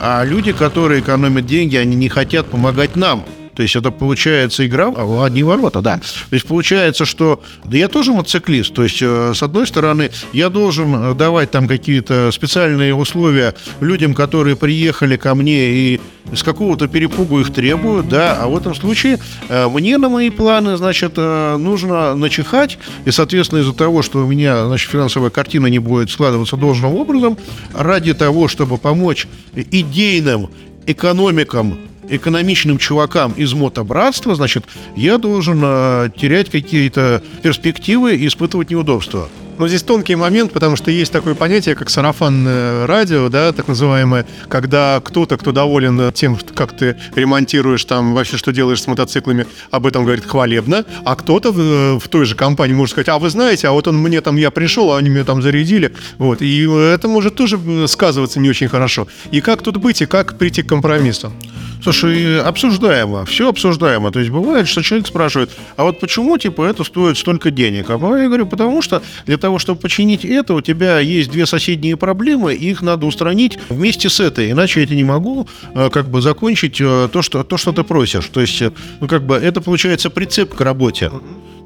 а 0.00 0.24
люди, 0.24 0.52
которые 0.52 1.02
экономят 1.02 1.44
деньги, 1.44 1.76
они 1.76 1.96
не 1.96 2.08
хотят 2.08 2.46
помогать 2.46 2.96
нам? 2.96 3.26
То 3.60 3.64
есть 3.64 3.76
это 3.76 3.90
получается 3.90 4.66
игра 4.66 4.90
в 4.90 5.22
одни 5.22 5.42
ворота, 5.42 5.82
да. 5.82 5.98
То 5.98 6.34
есть 6.34 6.46
получается, 6.46 7.04
что 7.04 7.42
да 7.62 7.76
я 7.76 7.88
тоже 7.88 8.10
мотоциклист. 8.10 8.72
То 8.72 8.84
есть 8.84 9.02
э, 9.02 9.34
с 9.34 9.42
одной 9.42 9.66
стороны 9.66 10.10
я 10.32 10.48
должен 10.48 11.14
давать 11.14 11.50
там 11.50 11.68
какие-то 11.68 12.30
специальные 12.32 12.94
условия 12.94 13.54
людям, 13.82 14.14
которые 14.14 14.56
приехали 14.56 15.18
ко 15.18 15.34
мне 15.34 15.72
и 15.72 16.00
с 16.32 16.42
какого-то 16.42 16.88
перепугу 16.88 17.40
их 17.40 17.52
требуют, 17.52 18.08
да, 18.08 18.38
а 18.40 18.48
в 18.48 18.56
этом 18.56 18.74
случае 18.74 19.18
э, 19.50 19.68
мне 19.68 19.98
на 19.98 20.08
мои 20.08 20.30
планы, 20.30 20.78
значит, 20.78 21.12
э, 21.18 21.56
нужно 21.58 22.14
начихать, 22.14 22.78
и, 23.04 23.10
соответственно, 23.10 23.58
из-за 23.58 23.74
того, 23.74 24.00
что 24.00 24.24
у 24.24 24.26
меня, 24.26 24.64
значит, 24.64 24.90
финансовая 24.90 25.28
картина 25.28 25.66
не 25.66 25.80
будет 25.80 26.08
складываться 26.10 26.56
должным 26.56 26.94
образом, 26.94 27.36
ради 27.74 28.14
того, 28.14 28.48
чтобы 28.48 28.78
помочь 28.78 29.26
идейным 29.54 30.48
экономикам 30.86 31.89
экономичным 32.10 32.78
чувакам 32.78 33.32
из 33.32 33.52
мотобратства, 33.54 34.34
значит, 34.34 34.64
я 34.96 35.18
должен 35.18 35.60
э, 35.62 36.10
терять 36.16 36.50
какие-то 36.50 37.22
перспективы 37.42 38.16
и 38.16 38.26
испытывать 38.26 38.70
неудобства. 38.70 39.28
Но 39.60 39.68
здесь 39.68 39.82
тонкий 39.82 40.14
момент, 40.14 40.52
потому 40.52 40.74
что 40.74 40.90
есть 40.90 41.12
такое 41.12 41.34
понятие, 41.34 41.74
как 41.74 41.90
сарафанное 41.90 42.86
радио, 42.86 43.28
да, 43.28 43.52
так 43.52 43.68
называемое, 43.68 44.24
когда 44.48 45.02
кто-то, 45.04 45.36
кто 45.36 45.52
доволен 45.52 46.10
тем, 46.14 46.38
как 46.54 46.74
ты 46.74 46.96
ремонтируешь 47.14 47.84
там, 47.84 48.14
вообще 48.14 48.38
что 48.38 48.54
делаешь 48.54 48.80
с 48.80 48.86
мотоциклами, 48.86 49.46
об 49.70 49.86
этом 49.86 50.04
говорит 50.04 50.24
хвалебно, 50.24 50.86
а 51.04 51.14
кто-то 51.14 51.52
в, 51.52 52.00
в 52.00 52.08
той 52.08 52.24
же 52.24 52.36
компании 52.36 52.72
может 52.72 52.92
сказать, 52.92 53.10
а 53.10 53.18
вы 53.18 53.28
знаете, 53.28 53.68
а 53.68 53.72
вот 53.72 53.86
он 53.86 53.98
мне 53.98 54.22
там, 54.22 54.36
я 54.36 54.50
пришел, 54.50 54.92
а 54.92 54.96
они 54.96 55.10
меня 55.10 55.24
там 55.24 55.42
зарядили, 55.42 55.92
вот, 56.16 56.40
и 56.40 56.62
это 56.62 57.06
может 57.08 57.34
тоже 57.34 57.58
сказываться 57.86 58.40
не 58.40 58.48
очень 58.48 58.68
хорошо. 58.68 59.08
И 59.30 59.42
как 59.42 59.60
тут 59.60 59.76
быть, 59.76 60.00
и 60.00 60.06
как 60.06 60.38
прийти 60.38 60.62
к 60.62 60.70
компромиссу? 60.70 61.34
Слушай, 61.82 62.40
обсуждаемо, 62.40 63.24
все 63.24 63.48
обсуждаемо. 63.48 64.10
То 64.10 64.20
есть 64.20 64.30
бывает, 64.30 64.68
что 64.68 64.82
человек 64.82 65.06
спрашивает, 65.06 65.50
а 65.76 65.84
вот 65.84 66.00
почему, 66.00 66.38
типа, 66.38 66.62
это 66.62 66.84
стоит 66.84 67.16
столько 67.18 67.50
денег? 67.50 67.90
А 67.90 67.92
я 67.92 68.26
говорю, 68.26 68.46
потому 68.46 68.82
что 68.82 69.02
для 69.26 69.36
того, 69.36 69.58
чтобы 69.58 69.80
починить 69.80 70.24
это, 70.24 70.54
у 70.54 70.60
тебя 70.60 70.98
есть 70.98 71.30
две 71.30 71.46
соседние 71.46 71.96
проблемы, 71.96 72.54
и 72.54 72.70
их 72.70 72.82
надо 72.82 73.06
устранить 73.06 73.58
вместе 73.68 74.08
с 74.08 74.20
этой, 74.20 74.50
иначе 74.50 74.80
я 74.80 74.86
тебе 74.86 74.96
не 74.96 75.04
могу 75.04 75.48
э, 75.74 75.90
как 75.90 76.08
бы 76.08 76.20
закончить 76.20 76.80
э, 76.80 77.08
то, 77.12 77.22
что, 77.22 77.44
то, 77.44 77.56
что 77.56 77.72
ты 77.72 77.82
просишь. 77.82 78.26
То 78.26 78.40
есть, 78.40 78.60
э, 78.62 78.72
ну, 79.00 79.08
как 79.08 79.24
бы, 79.24 79.36
это 79.36 79.60
получается 79.60 80.10
прицеп 80.10 80.54
к 80.54 80.60
работе 80.60 81.10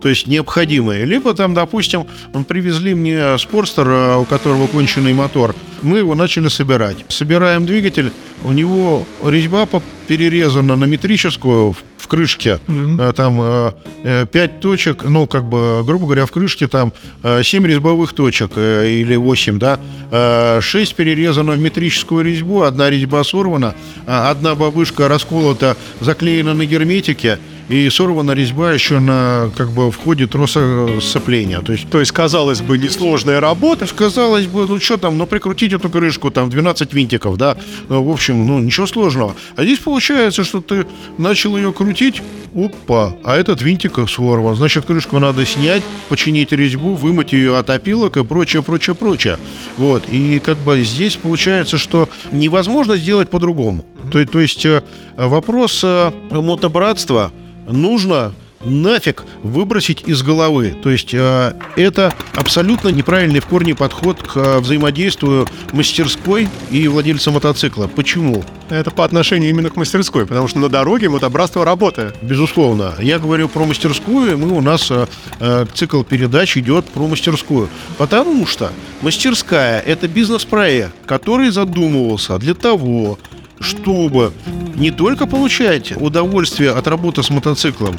то 0.00 0.08
есть 0.08 0.26
необходимые. 0.26 1.04
Либо 1.04 1.34
там, 1.34 1.54
допустим, 1.54 2.06
привезли 2.46 2.94
мне 2.94 3.38
спорстер, 3.38 4.18
у 4.18 4.24
которого 4.24 4.66
конченый 4.66 5.14
мотор. 5.14 5.54
Мы 5.82 5.98
его 5.98 6.14
начали 6.14 6.48
собирать. 6.48 6.96
Собираем 7.08 7.66
двигатель, 7.66 8.12
у 8.42 8.52
него 8.52 9.06
резьба 9.24 9.68
перерезана 10.06 10.76
на 10.76 10.84
метрическую 10.84 11.74
в 11.96 12.06
крышке. 12.06 12.60
Mm-hmm. 12.66 13.12
Там 13.14 14.26
5 14.28 14.60
точек, 14.60 15.04
ну, 15.04 15.26
как 15.26 15.44
бы, 15.46 15.82
грубо 15.84 16.04
говоря, 16.04 16.26
в 16.26 16.30
крышке 16.30 16.68
там 16.68 16.92
7 17.22 17.66
резьбовых 17.66 18.12
точек 18.12 18.58
или 18.58 19.16
8, 19.16 19.58
да. 19.58 20.60
6 20.60 20.94
перерезано 20.94 21.52
в 21.52 21.58
метрическую 21.58 22.22
резьбу, 22.22 22.62
одна 22.62 22.90
резьба 22.90 23.24
сорвана, 23.24 23.74
а 24.06 24.30
одна 24.30 24.54
бабушка 24.54 25.08
расколота, 25.08 25.78
заклеена 26.00 26.52
на 26.52 26.66
герметике, 26.66 27.38
и 27.68 27.88
сорвана 27.88 28.32
резьба 28.32 28.72
еще 28.72 28.98
на 29.00 29.50
как 29.56 29.70
бы 29.70 29.90
входе 29.90 30.26
троса 30.26 31.00
сцепления. 31.00 31.60
То 31.60 31.72
есть, 31.72 31.88
то 31.88 32.00
есть, 32.00 32.12
казалось 32.12 32.60
бы, 32.60 32.76
несложная 32.76 33.40
работа. 33.40 33.86
Казалось 33.94 34.46
бы, 34.46 34.66
ну 34.66 34.78
что 34.80 34.96
там, 34.96 35.16
ну 35.16 35.26
прикрутить 35.26 35.72
эту 35.72 35.88
крышку, 35.88 36.30
там 36.30 36.50
12 36.50 36.92
винтиков, 36.92 37.36
да, 37.36 37.56
ну, 37.88 38.02
в 38.02 38.10
общем, 38.10 38.46
ну 38.46 38.58
ничего 38.58 38.86
сложного. 38.86 39.34
А 39.56 39.64
здесь 39.64 39.78
получается, 39.78 40.44
что 40.44 40.60
ты 40.60 40.86
начал 41.16 41.56
ее 41.56 41.72
крутить, 41.72 42.22
опа, 42.54 43.16
а 43.24 43.36
этот 43.36 43.62
винтик 43.62 43.98
сорван. 44.08 44.56
Значит, 44.56 44.84
крышку 44.84 45.18
надо 45.18 45.46
снять, 45.46 45.82
починить 46.08 46.52
резьбу, 46.52 46.94
вымыть 46.94 47.32
ее 47.32 47.56
от 47.56 47.70
опилок 47.70 48.16
и 48.16 48.24
прочее, 48.24 48.62
прочее, 48.62 48.94
прочее. 48.94 49.38
Вот, 49.78 50.04
и 50.10 50.38
как 50.38 50.58
бы 50.58 50.82
здесь 50.82 51.16
получается, 51.16 51.78
что 51.78 52.08
невозможно 52.30 52.96
сделать 52.96 53.30
по-другому. 53.30 53.84
То, 54.12 54.24
то 54.26 54.40
есть 54.40 54.66
э, 54.66 54.82
вопрос 55.16 55.80
э, 55.82 56.12
мотобратства– 56.30 57.32
нужно 57.66 58.34
нафиг 58.64 59.24
выбросить 59.42 60.02
из 60.06 60.22
головы. 60.22 60.76
То 60.82 60.90
есть 60.90 61.12
э, 61.12 61.52
это 61.76 62.14
абсолютно 62.34 62.88
неправильный 62.88 63.40
в 63.40 63.46
корне 63.46 63.74
подход 63.74 64.22
к 64.22 64.36
э, 64.36 64.58
взаимодействию 64.58 65.46
мастерской 65.72 66.48
и 66.70 66.88
владельца 66.88 67.30
мотоцикла. 67.30 67.86
Почему? 67.86 68.44
Это 68.70 68.90
по 68.90 69.04
отношению 69.04 69.50
именно 69.50 69.70
к 69.70 69.76
мастерской, 69.76 70.26
потому 70.26 70.48
что 70.48 70.58
на 70.58 70.68
дороге 70.68 71.08
мотобратство 71.08 71.64
работает. 71.64 72.16
Безусловно. 72.22 72.94
Я 73.00 73.18
говорю 73.18 73.48
про 73.48 73.64
мастерскую, 73.64 74.38
мы 74.38 74.56
у 74.56 74.60
нас 74.60 74.90
э, 74.90 75.06
э, 75.40 75.66
цикл 75.74 76.02
передач 76.02 76.56
идет 76.56 76.86
про 76.86 77.06
мастерскую. 77.06 77.68
Потому 77.98 78.46
что 78.46 78.72
мастерская– 79.02 79.80
это 79.86 80.08
бизнес-проект, 80.08 80.94
который 81.06 81.50
задумывался 81.50 82.38
для 82.38 82.54
того, 82.54 83.18
чтобы 83.64 84.32
не 84.76 84.90
только 84.90 85.26
получать 85.26 85.92
удовольствие 85.96 86.70
от 86.70 86.86
работы 86.86 87.22
с 87.22 87.30
мотоциклом, 87.30 87.96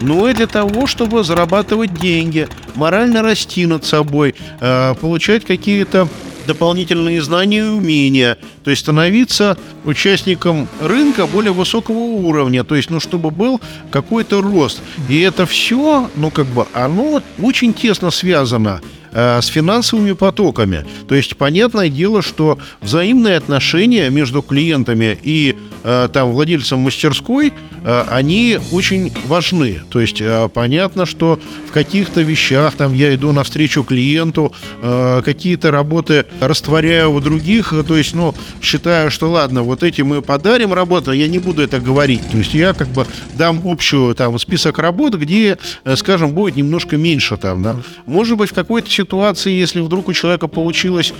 но 0.00 0.28
и 0.28 0.34
для 0.34 0.46
того, 0.46 0.86
чтобы 0.86 1.24
зарабатывать 1.24 1.94
деньги, 1.94 2.48
морально 2.74 3.22
расти 3.22 3.66
над 3.66 3.84
собой, 3.84 4.34
э, 4.60 4.94
получать 5.00 5.44
какие-то 5.44 6.08
дополнительные 6.46 7.20
знания 7.20 7.58
и 7.58 7.62
умения, 7.62 8.38
то 8.64 8.70
есть 8.70 8.82
становиться 8.82 9.58
участником 9.84 10.66
рынка 10.80 11.26
более 11.26 11.52
высокого 11.52 11.98
уровня, 11.98 12.64
то 12.64 12.74
есть, 12.74 12.88
ну, 12.88 13.00
чтобы 13.00 13.30
был 13.30 13.60
какой-то 13.90 14.40
рост. 14.40 14.80
И 15.10 15.20
это 15.20 15.44
все, 15.44 16.08
ну, 16.16 16.30
как 16.30 16.46
бы, 16.46 16.66
оно 16.72 17.22
очень 17.42 17.74
тесно 17.74 18.10
связано 18.10 18.80
с 19.12 19.46
финансовыми 19.46 20.12
потоками. 20.12 20.84
То 21.08 21.14
есть, 21.14 21.36
понятное 21.36 21.88
дело, 21.88 22.22
что 22.22 22.58
взаимные 22.80 23.36
отношения 23.36 24.10
между 24.10 24.42
клиентами 24.42 25.18
и 25.22 25.56
э, 25.84 26.08
там 26.12 26.32
владельцем 26.32 26.80
мастерской, 26.80 27.52
э, 27.84 28.04
они 28.10 28.58
очень 28.72 29.12
важны. 29.26 29.80
То 29.90 30.00
есть, 30.00 30.22
понятно, 30.52 31.06
что 31.06 31.40
в 31.68 31.72
каких-то 31.72 32.20
вещах 32.20 32.74
там 32.74 32.94
я 32.94 33.14
иду 33.14 33.32
навстречу 33.32 33.84
клиенту, 33.84 34.52
какие-то 34.80 35.70
работы 35.70 36.26
растворяю 36.40 37.12
у 37.12 37.20
других, 37.20 37.72
то 37.86 37.96
есть, 37.96 38.14
ну, 38.14 38.34
считаю, 38.60 39.10
что 39.10 39.30
ладно, 39.30 39.62
вот 39.62 39.82
эти 39.82 40.02
мы 40.02 40.22
подарим 40.22 40.72
работу, 40.72 41.12
я 41.12 41.28
не 41.28 41.38
буду 41.38 41.62
это 41.62 41.80
говорить. 41.80 42.22
То 42.30 42.38
есть, 42.38 42.54
я 42.54 42.72
как 42.74 42.88
бы 42.88 43.06
дам 43.34 43.62
общую 43.64 44.14
там 44.14 44.38
список 44.38 44.78
работ, 44.78 45.14
где, 45.14 45.58
скажем, 45.96 46.32
будет 46.32 46.56
немножко 46.56 46.96
меньше 46.96 47.36
там, 47.36 47.62
да. 47.62 47.76
Может 48.06 48.36
быть, 48.36 48.50
в 48.50 48.54
какой-то 48.54 48.88
ситуации, 48.98 49.52
если 49.52 49.80
вдруг 49.80 50.08
у 50.08 50.12
человека 50.12 50.48
получилось 50.48 51.12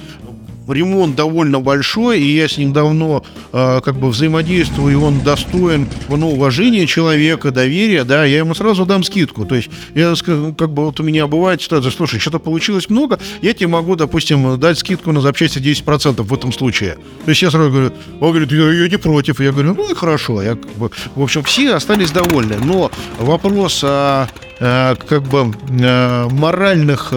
ремонт 0.72 1.16
довольно 1.16 1.60
большой, 1.60 2.20
и 2.20 2.36
я 2.36 2.48
с 2.48 2.58
ним 2.58 2.72
давно 2.72 3.24
э, 3.52 3.80
как 3.84 3.96
бы 3.96 4.08
взаимодействую, 4.08 4.92
и 4.92 4.96
он 4.96 5.20
достоин 5.20 5.88
ну, 6.08 6.32
уважения 6.32 6.86
человека, 6.86 7.50
доверия, 7.50 8.04
да, 8.04 8.24
я 8.24 8.38
ему 8.38 8.54
сразу 8.54 8.84
дам 8.86 9.02
скидку. 9.02 9.44
То 9.44 9.54
есть, 9.54 9.70
я 9.94 10.14
скажу, 10.16 10.54
как 10.54 10.70
бы 10.70 10.84
вот 10.84 11.00
у 11.00 11.02
меня 11.02 11.26
бывает 11.26 11.62
ситуация, 11.62 11.90
слушай, 11.90 12.20
что-то 12.20 12.38
получилось 12.38 12.90
много, 12.90 13.18
я 13.42 13.52
тебе 13.54 13.68
могу, 13.68 13.96
допустим, 13.96 14.58
дать 14.58 14.78
скидку 14.78 15.12
на 15.12 15.20
запчасти 15.20 15.58
10% 15.58 16.22
в 16.22 16.34
этом 16.34 16.52
случае. 16.52 16.96
То 17.24 17.30
есть 17.30 17.42
я 17.42 17.50
сразу 17.50 17.70
говорю, 17.70 17.92
он 18.20 18.30
говорит, 18.30 18.52
я, 18.52 18.70
я 18.70 18.88
не 18.88 18.96
против. 18.96 19.40
Я 19.40 19.52
говорю, 19.52 19.74
ну 19.74 19.90
и 19.90 19.94
хорошо. 19.94 20.42
Я, 20.42 20.56
как 20.56 20.72
бы, 20.76 20.90
в 21.14 21.22
общем, 21.22 21.42
все 21.42 21.74
остались 21.74 22.10
довольны. 22.10 22.56
Но 22.62 22.90
вопрос 23.18 23.82
о, 23.84 24.28
о 24.60 24.96
как 24.96 25.22
бы 25.24 25.52
о 25.80 26.28
моральных 26.30 27.12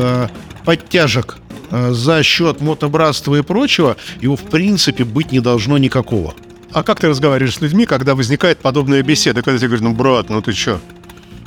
подтяжек 0.65 1.37
э, 1.69 1.91
за 1.91 2.23
счет 2.23 2.61
мотобратства 2.61 3.35
и 3.35 3.41
прочего, 3.41 3.97
его 4.21 4.35
в 4.35 4.43
принципе 4.43 5.03
быть 5.03 5.31
не 5.31 5.39
должно 5.39 5.77
никакого. 5.77 6.33
А 6.71 6.83
как 6.83 6.99
ты 6.99 7.07
разговариваешь 7.07 7.55
с 7.55 7.61
людьми, 7.61 7.85
когда 7.85 8.15
возникает 8.15 8.59
подобная 8.59 9.03
беседа, 9.03 9.41
когда 9.41 9.57
тебе 9.57 9.67
говорят, 9.67 9.83
ну, 9.83 9.93
брат, 9.93 10.29
ну 10.29 10.41
ты 10.41 10.53
чё? 10.53 10.79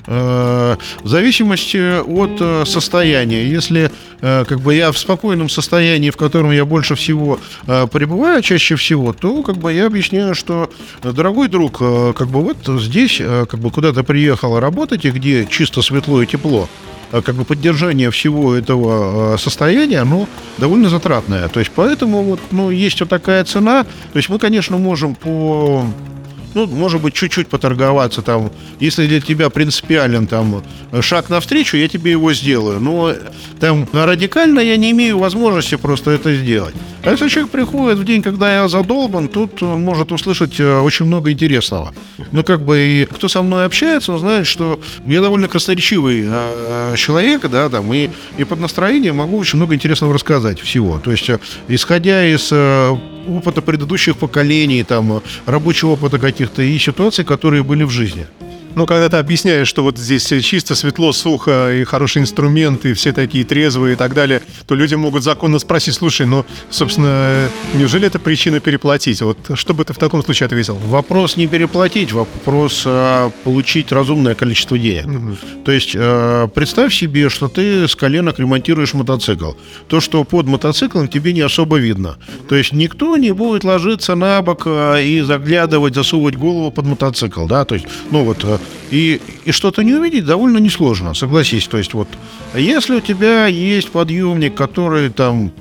Э, 0.06 0.76
в 1.02 1.08
зависимости 1.08 2.02
от 2.02 2.36
э, 2.40 2.64
состояния. 2.66 3.46
Если 3.48 3.90
как 4.20 4.60
бы 4.60 4.74
я 4.74 4.90
в 4.90 4.96
спокойном 4.96 5.50
состоянии, 5.50 6.08
в 6.08 6.16
котором 6.16 6.50
я 6.50 6.64
больше 6.64 6.94
всего 6.94 7.38
пребываю, 7.66 8.40
чаще 8.40 8.74
всего, 8.74 9.12
то 9.12 9.42
как 9.42 9.58
бы 9.58 9.70
я 9.70 9.84
объясняю, 9.84 10.34
что, 10.34 10.70
дорогой 11.02 11.48
друг, 11.48 11.76
как 11.80 12.28
бы 12.28 12.40
вот 12.40 12.56
здесь, 12.80 13.18
как 13.18 13.60
бы 13.60 13.70
куда-то 13.70 14.02
приехал 14.02 14.58
работать, 14.58 15.04
и 15.04 15.10
где 15.10 15.46
чисто 15.46 15.82
светло 15.82 16.22
и 16.22 16.26
тепло, 16.26 16.70
как 17.22 17.34
бы 17.34 17.44
поддержание 17.44 18.10
всего 18.10 18.54
этого 18.54 19.36
состояния, 19.36 20.00
оно 20.00 20.28
довольно 20.58 20.88
затратное. 20.88 21.48
То 21.48 21.60
есть 21.60 21.72
поэтому 21.74 22.22
вот, 22.22 22.40
ну, 22.50 22.70
есть 22.70 23.00
вот 23.00 23.08
такая 23.08 23.44
цена. 23.44 23.84
То 23.84 24.16
есть 24.16 24.28
мы, 24.28 24.38
конечно, 24.38 24.78
можем 24.78 25.14
по 25.14 25.84
ну, 26.54 26.66
может 26.66 27.02
быть, 27.02 27.14
чуть-чуть 27.14 27.48
поторговаться 27.48 28.22
там. 28.22 28.50
Если 28.80 29.06
для 29.06 29.20
тебя 29.20 29.50
принципиален 29.50 30.26
там 30.26 30.62
шаг 31.00 31.28
навстречу, 31.28 31.76
я 31.76 31.88
тебе 31.88 32.12
его 32.12 32.32
сделаю. 32.32 32.80
Но 32.80 33.12
там 33.60 33.88
радикально 33.92 34.60
я 34.60 34.76
не 34.76 34.92
имею 34.92 35.18
возможности 35.18 35.74
просто 35.76 36.12
это 36.12 36.34
сделать. 36.34 36.74
А 37.04 37.10
если 37.10 37.28
человек 37.28 37.50
приходит 37.52 37.98
в 37.98 38.04
день, 38.04 38.22
когда 38.22 38.54
я 38.62 38.68
задолбан, 38.68 39.28
тут 39.28 39.62
он 39.62 39.82
может 39.82 40.10
услышать 40.10 40.58
э, 40.58 40.80
очень 40.80 41.04
много 41.04 41.30
интересного. 41.30 41.92
Ну, 42.32 42.42
как 42.42 42.62
бы, 42.62 42.78
и 42.78 43.04
кто 43.04 43.28
со 43.28 43.42
мной 43.42 43.66
общается, 43.66 44.12
он 44.12 44.20
знает, 44.20 44.46
что 44.46 44.80
я 45.06 45.20
довольно 45.20 45.48
красноречивый 45.48 46.24
э, 46.26 46.94
человек, 46.96 47.46
да, 47.50 47.68
там, 47.68 47.92
и, 47.92 48.08
и 48.38 48.44
под 48.44 48.60
настроением 48.60 49.16
могу 49.16 49.36
очень 49.36 49.58
много 49.58 49.74
интересного 49.74 50.14
рассказать 50.14 50.60
всего. 50.60 50.98
То 50.98 51.10
есть, 51.10 51.28
э, 51.28 51.38
исходя 51.68 52.24
из 52.24 52.50
опыта 53.28 53.60
предыдущих 53.60 54.16
поколений, 54.16 54.82
там, 54.82 55.22
рабочего 55.44 55.90
опыта 55.90 56.18
каких-то 56.18 56.62
и 56.62 56.78
ситуаций, 56.78 57.24
которые 57.24 57.62
были 57.62 57.84
в 57.84 57.90
жизни. 57.90 58.26
Но 58.74 58.86
когда 58.86 59.08
ты 59.08 59.16
объясняешь, 59.16 59.68
что 59.68 59.82
вот 59.82 59.98
здесь 59.98 60.26
чисто 60.44 60.74
светло, 60.74 61.12
сухо 61.12 61.72
и 61.72 61.84
хорошие 61.84 62.22
инструменты, 62.22 62.94
все 62.94 63.12
такие 63.12 63.44
трезвые 63.44 63.94
и 63.94 63.96
так 63.96 64.14
далее, 64.14 64.42
то 64.66 64.74
люди 64.74 64.94
могут 64.94 65.22
законно 65.22 65.58
спросить, 65.58 65.94
слушай, 65.94 66.26
ну, 66.26 66.44
собственно, 66.70 67.48
неужели 67.74 68.06
это 68.06 68.18
причина 68.18 68.60
переплатить? 68.60 69.22
Вот 69.22 69.38
что 69.54 69.74
бы 69.74 69.84
ты 69.84 69.92
в 69.92 69.98
таком 69.98 70.24
случае 70.24 70.46
ответил? 70.46 70.74
Вопрос 70.76 71.36
не 71.36 71.46
переплатить, 71.46 72.12
вопрос 72.12 72.82
а, 72.86 73.30
получить 73.44 73.92
разумное 73.92 74.34
количество 74.34 74.78
денег. 74.78 75.06
Угу. 75.06 75.36
То 75.64 75.72
есть 75.72 75.92
а, 75.96 76.48
представь 76.48 76.94
себе, 76.94 77.28
что 77.28 77.48
ты 77.48 77.86
с 77.86 77.94
коленок 77.94 78.38
ремонтируешь 78.38 78.94
мотоцикл. 78.94 79.52
То, 79.88 80.00
что 80.00 80.24
под 80.24 80.46
мотоциклом 80.46 81.08
тебе 81.08 81.32
не 81.32 81.42
особо 81.42 81.76
видно. 81.76 82.16
То 82.48 82.56
есть 82.56 82.72
никто 82.72 83.16
не 83.16 83.32
будет 83.32 83.64
ложиться 83.64 84.14
на 84.14 84.42
бок 84.42 84.62
а, 84.66 84.96
и 84.96 85.20
заглядывать, 85.20 85.94
засовывать 85.94 86.36
голову 86.36 86.70
под 86.70 86.86
мотоцикл, 86.86 87.46
да, 87.46 87.64
то 87.64 87.74
есть, 87.74 87.86
ну 88.10 88.24
вот 88.24 88.44
а, 88.44 88.58
и, 88.90 89.20
и 89.44 89.52
что-то 89.52 89.82
не 89.82 89.94
увидеть 89.94 90.24
довольно 90.24 90.58
несложно, 90.58 91.14
согласись. 91.14 91.66
То 91.66 91.78
есть 91.78 91.94
вот, 91.94 92.08
если 92.54 92.96
у 92.96 93.00
тебя 93.00 93.46
есть 93.46 93.90
подъемник, 93.90 94.54
который 94.54 95.10
там 95.10 95.52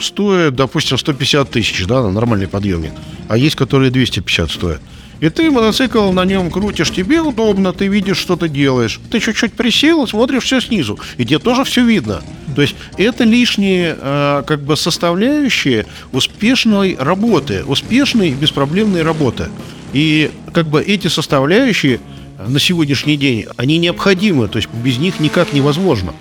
стоит, 0.00 0.54
допустим, 0.54 0.98
150 0.98 1.50
тысяч, 1.50 1.86
да, 1.86 2.08
нормальный 2.08 2.48
подъемник, 2.48 2.92
а 3.28 3.36
есть, 3.36 3.56
которые 3.56 3.90
250 3.90 4.50
стоят, 4.50 4.80
и 5.20 5.30
ты 5.30 5.50
мотоцикл 5.50 6.12
на 6.12 6.24
нем 6.24 6.50
крутишь, 6.50 6.90
тебе 6.90 7.22
удобно, 7.22 7.72
ты 7.72 7.86
видишь, 7.86 8.18
что 8.18 8.36
ты 8.36 8.48
делаешь. 8.48 9.00
Ты 9.10 9.18
чуть-чуть 9.18 9.54
присел, 9.54 10.06
смотришь 10.06 10.44
все 10.44 10.60
снизу, 10.60 10.98
и 11.16 11.24
тебе 11.24 11.38
тоже 11.38 11.64
все 11.64 11.84
видно. 11.84 12.22
То 12.54 12.62
есть 12.62 12.76
это 12.98 13.24
лишние 13.24 13.96
э, 13.98 14.42
как 14.46 14.62
бы 14.62 14.76
составляющие 14.76 15.86
успешной 16.12 16.96
работы, 16.98 17.64
успешной 17.64 18.32
беспроблемной 18.32 19.02
работы. 19.02 19.48
И 19.92 20.30
как 20.52 20.66
бы 20.66 20.82
эти 20.82 21.08
составляющие 21.08 22.00
на 22.38 22.58
сегодняшний 22.60 23.16
день, 23.16 23.46
они 23.56 23.78
необходимы, 23.78 24.48
то 24.48 24.56
есть 24.58 24.68
без 24.72 24.98
них 24.98 25.20
никак 25.20 25.52
невозможно. 25.52 26.12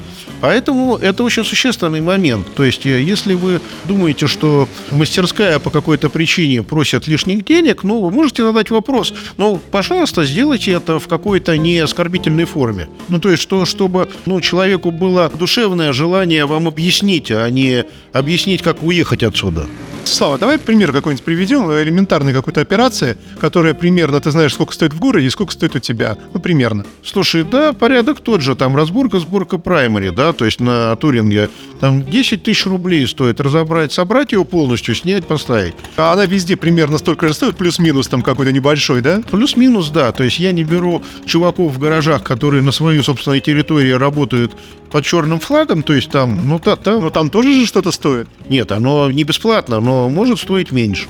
Поэтому 0.42 0.98
это 0.98 1.24
очень 1.24 1.44
существенный 1.44 2.02
момент. 2.02 2.46
То 2.56 2.64
есть, 2.64 2.86
э, 2.86 3.02
если 3.02 3.34
вы 3.34 3.62
думаете, 3.86 4.28
что 4.28 4.68
мастерская 4.92 5.60
по 5.60 5.70
какой-то 5.70 6.10
причине 6.10 6.62
просит 6.62 7.08
лишних 7.08 7.46
денег, 7.46 7.84
ну, 7.84 8.02
вы 8.02 8.12
можете 8.12 8.44
задать 8.44 8.70
вопрос. 8.70 9.14
Ну, 9.38 9.60
пожалуйста, 9.72 10.26
сделайте 10.26 10.74
это 10.74 11.00
в 11.00 11.08
какой-то 11.08 11.58
не 11.58 11.80
оскорбительной 11.80 12.46
форме. 12.46 12.90
Ну, 13.10 13.20
то 13.20 13.30
есть, 13.30 13.42
что, 13.42 13.66
чтобы 13.66 14.10
ну, 14.26 14.42
человеку 14.42 14.92
было 14.92 15.32
душевное 15.34 15.94
желание 15.94 16.46
вам 16.46 16.68
объяснить, 16.68 17.32
а 17.32 17.50
не 17.50 17.86
объяснить, 18.14 18.62
как 18.62 18.84
уехать 18.84 19.24
отсюда. 19.24 19.68
Слава, 20.06 20.38
давай 20.38 20.60
пример 20.60 20.94
какой-нибудь 20.94 21.26
приведем, 21.26 21.70
элементарной 21.72 22.32
какой-то 22.32 22.62
операции, 22.62 23.18
которая 23.42 23.74
примерно, 23.74 24.22
ты 24.22 24.32
знаешь, 24.32 24.54
сколько 24.54 24.74
стоит 24.74 24.94
в 24.94 25.00
городе 25.00 25.26
и 25.28 25.30
сколько 25.30 25.52
стоит 25.52 25.76
у 25.76 25.80
тебя. 25.80 26.16
Ну, 26.34 26.40
примерно. 26.40 26.86
Слушай, 27.04 27.44
да, 27.44 27.74
порядок 27.74 28.22
тот 28.22 28.42
же, 28.42 28.56
там 28.56 28.76
разборка, 28.76 29.20
сборка 29.20 29.58
праймари, 29.58 30.12
да, 30.12 30.32
то 30.32 30.46
есть 30.46 30.60
на 30.60 30.96
Туринге, 30.96 31.50
там 31.82 32.06
10 32.06 32.44
тысяч 32.44 32.66
рублей 32.66 33.06
стоит 33.08 33.42
разобрать, 33.42 33.92
собрать 33.92 34.32
его 34.32 34.46
полностью, 34.46 34.96
снять, 34.96 35.26
поставить. 35.26 35.74
А 35.98 36.14
она 36.14 36.26
везде 36.26 36.56
примерно 36.56 37.00
столько 37.00 37.28
же 37.28 37.34
стоит, 37.34 37.58
плюс-минус 37.58 38.08
там 38.08 38.22
какой-то 38.22 38.52
небольшой, 38.52 39.02
да? 39.02 39.22
Плюс-минус, 39.30 39.90
да, 39.90 40.12
то 40.12 40.24
есть 40.24 40.40
я 40.40 40.52
не 40.52 40.64
беру 40.64 41.02
чуваков 41.26 41.74
в 41.74 41.80
гаражах, 41.80 42.24
которые 42.24 42.62
на 42.62 42.72
своей 42.72 43.02
собственной 43.02 43.42
территории 43.42 43.92
работают 43.92 44.54
под 44.92 45.06
черным 45.06 45.40
флагом, 45.40 45.84
то 45.84 45.94
есть 45.94 46.10
там, 46.10 46.48
ну, 46.48 46.60
та, 46.60 46.76
та... 46.76 47.00
Но 47.00 47.10
там 47.10 47.30
тоже 47.30 47.54
же 47.54 47.66
что-то 47.66 47.92
стоит? 47.92 48.28
Нет, 48.50 48.72
оно 48.72 49.12
не 49.12 49.24
бесплатно, 49.24 49.80
но 49.80 50.10
может 50.10 50.40
стоить 50.40 50.72
меньше. 50.72 51.08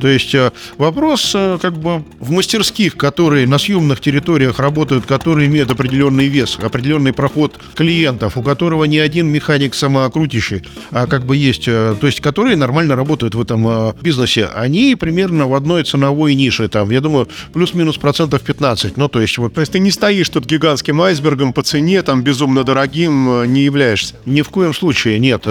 То 0.00 0.08
есть 0.08 0.34
э, 0.34 0.52
вопрос 0.78 1.32
э, 1.34 1.58
как 1.60 1.78
бы 1.78 2.04
в 2.20 2.30
мастерских, 2.30 2.96
которые 2.96 3.46
на 3.46 3.58
съемных 3.58 4.00
территориях 4.00 4.58
работают, 4.58 5.06
которые 5.06 5.48
имеют 5.48 5.70
определенный 5.70 6.28
вес, 6.28 6.58
определенный 6.60 7.12
проход 7.12 7.58
клиентов, 7.74 8.36
у 8.36 8.42
которого 8.42 8.84
не 8.84 8.98
один 8.98 9.28
механик 9.28 9.74
самокрутящий, 9.74 10.62
а 10.90 11.06
как 11.06 11.24
бы 11.24 11.36
есть, 11.36 11.68
э, 11.68 11.94
то 12.00 12.06
есть 12.06 12.20
которые 12.20 12.56
нормально 12.56 12.96
работают 12.96 13.34
в 13.34 13.40
этом 13.40 13.92
бизнесе, 14.00 14.46
они 14.46 14.96
примерно 14.96 15.46
в 15.46 15.54
одной 15.54 15.84
ценовой 15.84 16.34
нише, 16.34 16.68
там, 16.68 16.90
я 16.90 17.00
думаю, 17.00 17.28
плюс-минус 17.52 17.96
процентов 17.96 18.42
15. 18.42 18.96
Ну, 18.96 19.08
то 19.08 19.20
есть 19.20 19.38
вот... 19.38 19.54
То 19.54 19.60
есть 19.60 19.72
ты 19.72 19.78
не 19.78 19.90
стоишь 19.90 20.28
тут 20.28 20.46
гигантским 20.46 21.00
айсбергом 21.00 21.52
по 21.52 21.62
цене, 21.62 22.02
там, 22.02 22.22
безумно 22.22 22.64
дорогим 22.64 23.44
не 23.52 23.62
являешься? 23.62 24.14
Ни 24.26 24.42
в 24.42 24.48
коем 24.48 24.74
случае, 24.74 25.18
нет. 25.18 25.44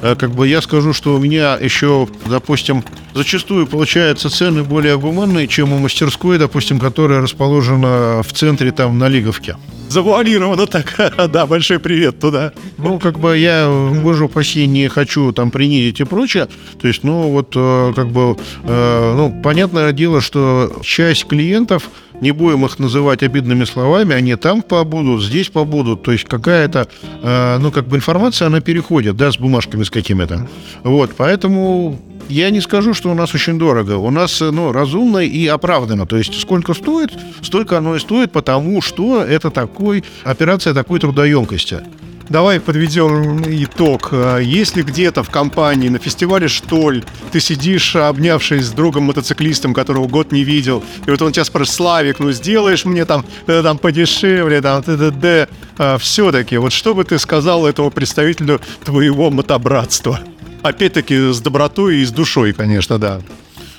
Как 0.00 0.30
бы 0.30 0.48
я 0.48 0.60
скажу, 0.60 0.92
что 0.92 1.14
у 1.14 1.18
меня 1.18 1.56
еще, 1.60 2.08
допустим, 2.26 2.84
зачастую 3.14 3.66
получаются 3.66 4.28
цены 4.28 4.62
более 4.62 4.98
гуманные, 4.98 5.48
чем 5.48 5.72
у 5.72 5.78
мастерской, 5.78 6.38
допустим, 6.38 6.78
которая 6.78 7.20
расположена 7.20 8.22
в 8.22 8.32
центре, 8.32 8.72
там, 8.72 8.98
на 8.98 9.08
Лиговке. 9.08 9.56
Завуалировано 9.88 10.66
так, 10.66 11.12
да, 11.32 11.46
большой 11.46 11.78
привет 11.78 12.18
туда. 12.18 12.52
Ну, 12.78 12.98
как 12.98 13.18
бы 13.18 13.38
я, 13.38 13.70
боже 14.02 14.24
упаси, 14.24 14.66
не 14.66 14.88
хочу 14.88 15.32
там 15.32 15.50
принизить 15.50 16.00
и 16.00 16.04
прочее. 16.04 16.48
То 16.80 16.88
есть, 16.88 17.04
ну, 17.04 17.30
вот, 17.30 17.52
э, 17.54 17.92
как 17.94 18.08
бы, 18.08 18.36
э, 18.64 19.14
ну, 19.16 19.40
понятное 19.42 19.92
дело, 19.92 20.20
что 20.20 20.80
часть 20.82 21.26
клиентов, 21.26 21.90
не 22.20 22.32
будем 22.32 22.64
их 22.64 22.78
называть 22.78 23.22
обидными 23.22 23.64
словами, 23.64 24.14
они 24.14 24.36
там 24.36 24.62
побудут, 24.62 25.22
здесь 25.22 25.48
побудут. 25.48 26.02
То 26.02 26.12
есть 26.12 26.24
какая-то, 26.24 26.88
э, 27.22 27.58
ну, 27.58 27.70
как 27.70 27.86
бы 27.86 27.96
информация, 27.96 28.46
она 28.46 28.60
переходит, 28.60 29.16
да, 29.16 29.30
с 29.30 29.38
бумажками 29.38 29.84
с 29.84 29.90
какими-то. 29.90 30.48
Вот, 30.82 31.12
поэтому 31.16 31.98
я 32.28 32.50
не 32.50 32.60
скажу, 32.60 32.94
что 32.94 33.10
у 33.10 33.14
нас 33.14 33.34
очень 33.34 33.58
дорого. 33.58 33.96
У 33.96 34.10
нас 34.10 34.40
ну, 34.40 34.72
разумно 34.72 35.18
и 35.18 35.46
оправданно. 35.46 36.06
То 36.06 36.16
есть 36.16 36.40
сколько 36.40 36.74
стоит, 36.74 37.10
столько 37.42 37.78
оно 37.78 37.96
и 37.96 37.98
стоит, 37.98 38.32
потому 38.32 38.80
что 38.80 39.22
это 39.22 39.50
такой, 39.50 40.04
операция 40.24 40.74
такой 40.74 41.00
трудоемкости. 41.00 41.80
Давай 42.28 42.58
подведем 42.58 43.42
итог. 43.64 44.12
Если 44.40 44.82
где-то 44.82 45.22
в 45.22 45.30
компании 45.30 45.90
на 45.90 45.98
фестивале 45.98 46.48
«Штоль» 46.48 47.04
ты 47.32 47.40
сидишь, 47.40 47.96
обнявшись 47.96 48.64
с 48.66 48.70
другом-мотоциклистом, 48.72 49.74
которого 49.74 50.08
год 50.08 50.32
не 50.32 50.42
видел, 50.42 50.82
и 51.06 51.10
вот 51.10 51.20
он 51.20 51.32
тебя 51.32 51.44
спрашивает, 51.44 51.76
Славик, 51.76 52.18
ну 52.20 52.32
сделаешь 52.32 52.86
мне 52.86 53.04
там, 53.04 53.26
э, 53.46 53.62
там 53.62 53.76
подешевле, 53.78 54.62
там, 54.62 54.82
т.д. 54.82 55.48
А, 55.76 55.98
все-таки, 55.98 56.56
вот 56.56 56.72
что 56.72 56.94
бы 56.94 57.04
ты 57.04 57.18
сказал 57.18 57.66
этому 57.66 57.90
представителю 57.90 58.60
твоего 58.84 59.30
мотобратства? 59.30 60.20
Опять-таки 60.62 61.32
с 61.32 61.40
добротой 61.40 61.98
и 61.98 62.04
с 62.04 62.10
душой, 62.10 62.54
конечно, 62.54 62.98
да. 62.98 63.20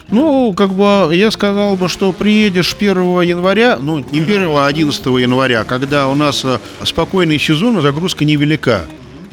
Ну, 0.10 0.54
как 0.54 0.74
бы 0.74 1.16
я 1.16 1.32
сказал 1.32 1.76
бы, 1.76 1.90
что 1.90 2.12
приедешь 2.14 2.76
1 2.80 3.22
января, 3.22 3.78
ну, 3.82 4.00
не 4.12 4.20
1, 4.20 4.50
а 4.50 4.68
11 4.68 5.06
января, 5.06 5.64
когда 5.64 6.08
у 6.08 6.16
нас 6.16 6.46
э, 6.46 6.60
спокойный 6.84 7.40
сезон, 7.40 7.80
и 7.80 7.82
загрузка 7.82 8.24
невелика. 8.24 8.86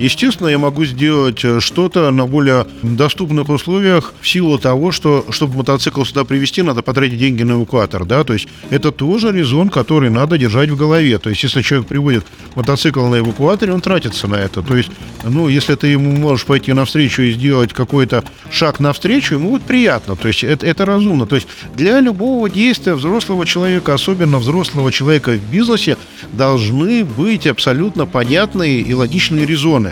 Естественно, 0.03 0.49
я 0.49 0.59
могу 0.59 0.85
сделать 0.85 1.45
э, 1.45 1.61
что-то 1.61 2.11
на 2.11 2.27
более 2.27 2.67
доступных 2.83 3.49
условиях 3.49 4.13
в 4.21 4.29
силу 4.29 4.59
того, 4.59 4.93
что, 4.93 5.25
чтобы 5.31 5.59
мотоцикл 5.59 6.05
сюда 6.05 6.25
привезти, 6.25 6.63
надо 6.63 6.83
потратить 6.83 7.19
деньги 7.19 7.43
на 7.43 7.53
эвакуатор, 7.53 8.05
да, 8.05 8.25
то 8.25 8.33
есть 8.33 8.49
это 8.71 8.91
тоже 8.91 9.33
резон, 9.33 9.69
который 9.69 10.11
надо 10.11 10.39
держать 10.39 10.71
в 10.71 10.77
голове. 10.77 11.19
То 11.19 11.31
есть, 11.31 11.43
если 11.43 11.63
человек 11.63 11.89
приводит 11.89 12.25
мотоцикл 12.55 13.07
на 13.07 13.19
эвакуаторе, 13.21 13.73
он 13.73 13.81
тратится 13.81 14.29
на 14.29 14.37
это. 14.37 14.63
То 14.63 14.77
есть, 14.77 14.91
ну, 15.25 15.49
если 15.49 15.75
ты 15.75 15.89
ему 15.89 16.11
можешь 16.13 16.47
пойти 16.47 16.73
навстречу 16.73 17.23
и 17.23 17.33
сделать 17.33 17.73
какой-то 17.73 18.25
шаг 18.51 18.81
навстречу, 18.81 19.35
ему 19.35 19.51
будет 19.51 19.63
приятно. 19.63 20.17
То 20.17 20.29
есть, 20.29 20.45
это, 20.45 20.67
это 20.67 20.85
разумно. 20.85 21.27
То 21.27 21.37
есть, 21.37 21.49
для 21.77 22.01
любого 22.01 22.49
действия 22.51 22.95
взрослого 22.95 23.47
человека, 23.47 23.95
особенно 23.95 24.39
взрослого 24.39 24.91
человека 24.93 25.33
в 25.33 25.53
бизнесе, 25.53 25.97
должны 26.33 27.05
быть 27.05 27.47
абсолютно 27.47 28.07
понятные 28.07 28.81
и 28.81 28.95
логичные 28.95 29.47
резоны. 29.47 29.92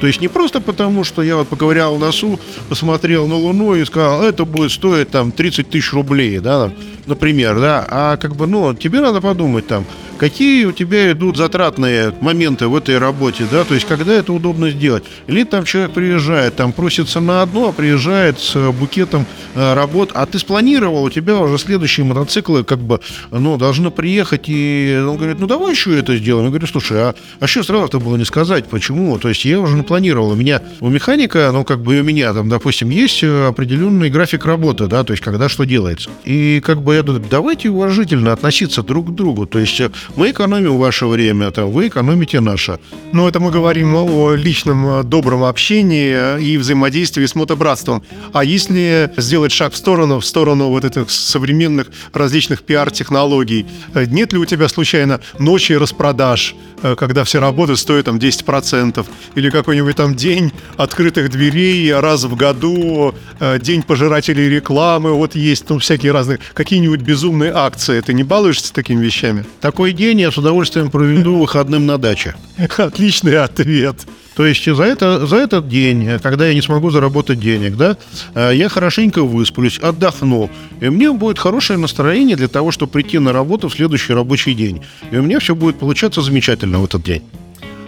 То 0.00 0.06
есть 0.06 0.20
не 0.20 0.28
просто 0.28 0.60
потому, 0.60 1.04
что 1.04 1.22
я 1.22 1.36
вот 1.36 1.48
поковырял 1.48 1.98
носу, 1.98 2.38
посмотрел 2.68 3.26
на 3.26 3.36
Луну 3.36 3.74
и 3.74 3.84
сказал, 3.84 4.22
это 4.22 4.44
будет 4.44 4.72
стоить 4.72 5.10
там 5.10 5.32
30 5.32 5.68
тысяч 5.70 5.92
рублей, 5.92 6.38
да, 6.38 6.72
например, 7.06 7.60
да, 7.60 7.86
а 7.88 8.16
как 8.16 8.36
бы, 8.36 8.46
ну, 8.46 8.74
тебе 8.74 9.00
надо 9.00 9.20
подумать 9.20 9.66
там, 9.66 9.84
какие 10.18 10.64
у 10.64 10.72
тебя 10.72 11.12
идут 11.12 11.36
затратные 11.36 12.14
моменты 12.20 12.68
в 12.68 12.76
этой 12.76 12.98
работе, 12.98 13.44
да, 13.50 13.64
то 13.64 13.74
есть 13.74 13.86
когда 13.86 14.12
это 14.14 14.32
удобно 14.32 14.70
сделать. 14.70 15.04
Или 15.26 15.44
там 15.44 15.64
человек 15.64 15.92
приезжает, 15.92 16.56
там 16.56 16.72
просится 16.72 17.20
на 17.20 17.42
одно, 17.42 17.68
а 17.68 17.72
приезжает 17.72 18.40
с 18.40 18.72
букетом 18.72 19.26
э, 19.54 19.74
работ, 19.74 20.10
а 20.14 20.26
ты 20.26 20.38
спланировал, 20.38 21.04
у 21.04 21.10
тебя 21.10 21.36
уже 21.38 21.58
следующие 21.58 22.06
мотоциклы 22.06 22.64
как 22.64 22.78
бы, 22.78 23.00
ну, 23.30 23.56
должны 23.56 23.90
приехать, 23.90 24.48
и 24.48 24.96
он 25.06 25.16
говорит, 25.16 25.38
ну, 25.40 25.46
давай 25.46 25.72
еще 25.72 25.98
это 25.98 26.16
сделаем. 26.16 26.46
Я 26.46 26.50
говорю, 26.50 26.66
слушай, 26.66 26.98
а, 27.00 27.14
а 27.40 27.46
что 27.46 27.62
сразу-то 27.62 28.00
было 28.00 28.16
не 28.16 28.24
сказать, 28.24 28.66
почему? 28.66 29.18
То 29.18 29.28
есть 29.28 29.44
я 29.44 29.60
уже 29.60 29.76
напланировал, 29.84 30.30
у 30.30 30.34
меня, 30.34 30.62
у 30.80 30.88
механика, 30.88 31.50
ну, 31.52 31.62
как 31.64 31.82
бы 31.82 31.96
и 31.96 32.00
у 32.00 32.04
меня 32.04 32.32
там, 32.32 32.48
допустим, 32.48 32.88
есть 32.88 33.22
определенный 33.22 34.08
график 34.08 34.46
работы, 34.46 34.86
да, 34.86 35.04
то 35.04 35.12
есть 35.12 35.22
когда 35.22 35.48
что 35.48 35.64
делается. 35.64 36.08
И 36.24 36.60
как 36.64 36.82
бы 36.82 36.94
я 36.94 37.02
думаю, 37.02 37.22
давайте 37.30 37.68
уважительно 37.68 38.32
относиться 38.32 38.82
друг 38.82 39.08
к 39.08 39.14
другу, 39.14 39.46
то 39.46 39.58
есть 39.58 39.82
мы 40.16 40.30
экономим 40.30 40.78
ваше 40.78 41.06
время, 41.06 41.50
там, 41.50 41.70
вы 41.70 41.88
экономите 41.88 42.40
наше. 42.40 42.78
Но 43.12 43.28
это 43.28 43.40
мы 43.40 43.50
говорим 43.50 43.94
о 43.94 44.34
личном 44.34 44.86
э, 44.86 45.02
добром 45.04 45.44
общении 45.44 46.40
и 46.40 46.56
взаимодействии 46.56 47.26
с 47.26 47.34
мотобратством. 47.34 48.02
А 48.32 48.42
если 48.42 49.12
сделать 49.18 49.52
шаг 49.52 49.74
в 49.74 49.76
сторону, 49.76 50.20
в 50.20 50.24
сторону 50.24 50.68
вот 50.70 50.84
этих 50.84 51.10
современных 51.10 51.88
различных 52.14 52.62
пиар-технологий, 52.62 53.66
э, 53.94 54.06
нет 54.06 54.32
ли 54.32 54.38
у 54.38 54.46
тебя 54.46 54.68
случайно 54.68 55.20
ночи 55.38 55.72
распродаж, 55.74 56.54
э, 56.82 56.96
когда 56.96 57.22
все 57.24 57.38
работы 57.38 57.76
стоят 57.76 58.06
там 58.06 58.18
10%, 58.18 59.06
или 59.34 59.50
какой-нибудь 59.74 59.96
там 59.96 60.14
день 60.14 60.52
открытых 60.76 61.30
дверей 61.30 61.92
раз 61.92 62.22
в 62.24 62.36
году, 62.36 63.12
день 63.60 63.82
пожирателей 63.82 64.48
рекламы, 64.48 65.12
вот 65.12 65.34
есть 65.34 65.68
ну 65.68 65.80
всякие 65.80 66.12
разные, 66.12 66.38
какие-нибудь 66.54 67.00
безумные 67.00 67.50
акции. 67.52 68.00
Ты 68.00 68.14
не 68.14 68.22
балуешься 68.22 68.72
такими 68.72 69.04
вещами? 69.04 69.44
Такой 69.60 69.92
день 69.92 70.20
я 70.20 70.30
с 70.30 70.38
удовольствием 70.38 70.92
проведу 70.92 71.40
выходным 71.40 71.86
на 71.86 71.98
даче. 71.98 72.36
Отличный 72.76 73.36
ответ. 73.36 73.96
То 74.36 74.46
есть 74.46 74.64
за, 74.64 74.82
это, 74.84 75.26
за 75.26 75.36
этот 75.36 75.68
день, 75.68 76.18
когда 76.22 76.46
я 76.46 76.54
не 76.54 76.62
смогу 76.62 76.90
заработать 76.90 77.40
денег, 77.40 77.76
да, 77.76 77.96
э, 78.34 78.52
я 78.54 78.68
хорошенько 78.68 79.22
высплюсь, 79.22 79.78
отдохну, 79.78 80.50
и 80.80 80.88
мне 80.88 81.12
будет 81.12 81.38
хорошее 81.38 81.78
настроение 81.78 82.36
для 82.36 82.48
того, 82.48 82.70
чтобы 82.70 82.92
прийти 82.92 83.18
на 83.18 83.32
работу 83.32 83.68
в 83.68 83.74
следующий 83.74 84.12
рабочий 84.12 84.54
день. 84.54 84.82
И 85.12 85.16
у 85.16 85.22
меня 85.22 85.38
все 85.38 85.54
будет 85.54 85.78
получаться 85.78 86.20
замечательно 86.20 86.80
в 86.80 86.84
этот 86.84 87.02
день. 87.02 87.22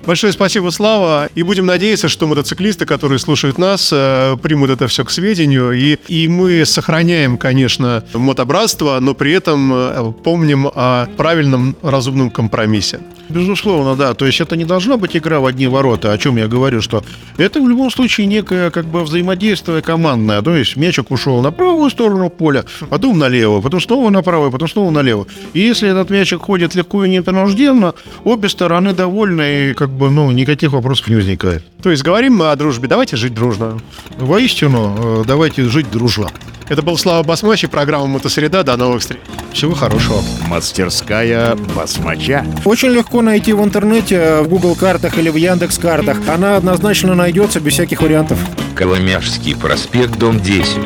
Большое 0.06 0.32
спасибо, 0.32 0.70
Слава. 0.70 1.28
И 1.34 1.42
будем 1.42 1.66
надеяться, 1.66 2.08
что 2.08 2.28
мотоциклисты, 2.28 2.86
которые 2.86 3.18
слушают 3.18 3.58
нас, 3.58 3.90
э, 3.92 4.36
примут 4.40 4.70
это 4.70 4.86
все 4.86 5.04
к 5.04 5.10
сведению. 5.10 5.72
И, 5.72 5.98
и 6.06 6.28
мы 6.28 6.64
сохраняем, 6.64 7.36
конечно, 7.36 8.04
мотобратство, 8.14 9.00
но 9.00 9.14
при 9.14 9.32
этом 9.32 9.72
э, 9.74 10.12
помним 10.22 10.68
о 10.72 11.06
правильном, 11.16 11.76
разумном 11.82 12.30
компромиссе. 12.30 13.00
Безусловно, 13.28 13.96
да. 13.96 14.14
То 14.14 14.26
есть 14.26 14.40
это 14.40 14.56
не 14.56 14.64
должна 14.64 14.96
быть 14.96 15.16
игра 15.16 15.40
в 15.40 15.46
одни 15.46 15.66
ворота, 15.66 16.12
о 16.12 16.18
чем 16.18 16.36
я 16.36 16.46
говорю, 16.46 16.80
что 16.80 17.02
это 17.36 17.60
в 17.60 17.68
любом 17.68 17.90
случае 17.90 18.26
некое 18.26 18.70
как 18.70 18.86
бы 18.86 19.02
взаимодействие 19.02 19.82
командное. 19.82 20.42
То 20.42 20.54
есть 20.54 20.76
мячик 20.76 21.10
ушел 21.10 21.40
на 21.42 21.50
правую 21.50 21.90
сторону 21.90 22.30
поля, 22.30 22.64
потом 22.88 23.18
налево, 23.18 23.60
потом 23.60 23.80
снова 23.80 24.10
направо, 24.10 24.50
потом 24.50 24.68
снова 24.68 24.90
налево. 24.90 25.26
И 25.54 25.60
если 25.60 25.88
этот 25.88 26.10
мячик 26.10 26.42
ходит 26.42 26.74
легко 26.74 27.04
и 27.04 27.10
непринужденно, 27.10 27.94
обе 28.24 28.48
стороны 28.48 28.92
довольны 28.92 29.70
и 29.70 29.74
как 29.74 29.90
бы, 29.90 29.95
ну, 29.98 30.30
никаких 30.30 30.72
вопросов 30.72 31.08
не 31.08 31.16
возникает. 31.16 31.64
То 31.82 31.90
есть 31.90 32.02
говорим 32.02 32.36
мы 32.36 32.50
о 32.50 32.56
дружбе, 32.56 32.88
давайте 32.88 33.16
жить 33.16 33.34
дружно. 33.34 33.78
Воистину, 34.18 35.22
э, 35.22 35.24
давайте 35.26 35.64
жить 35.64 35.90
дружно. 35.90 36.28
Это 36.68 36.82
был 36.82 36.98
Слава 36.98 37.22
Басмач 37.22 37.62
и 37.62 37.68
программа 37.68 38.06
«Мотосреда». 38.06 38.64
До 38.64 38.76
новых 38.76 39.00
встреч. 39.00 39.20
Всего 39.52 39.74
хорошего. 39.74 40.20
Мастерская 40.48 41.54
Басмача. 41.76 42.44
Очень 42.64 42.88
легко 42.88 43.22
найти 43.22 43.52
в 43.52 43.62
интернете, 43.62 44.40
в 44.40 44.48
Google 44.48 44.74
картах 44.74 45.16
или 45.16 45.28
в 45.28 45.36
Яндекс 45.36 45.78
картах. 45.78 46.18
Она 46.28 46.56
однозначно 46.56 47.14
найдется 47.14 47.60
без 47.60 47.74
всяких 47.74 48.02
вариантов. 48.02 48.38
Коломяжский 48.74 49.54
проспект, 49.54 50.18
дом 50.18 50.40
10. 50.40 50.76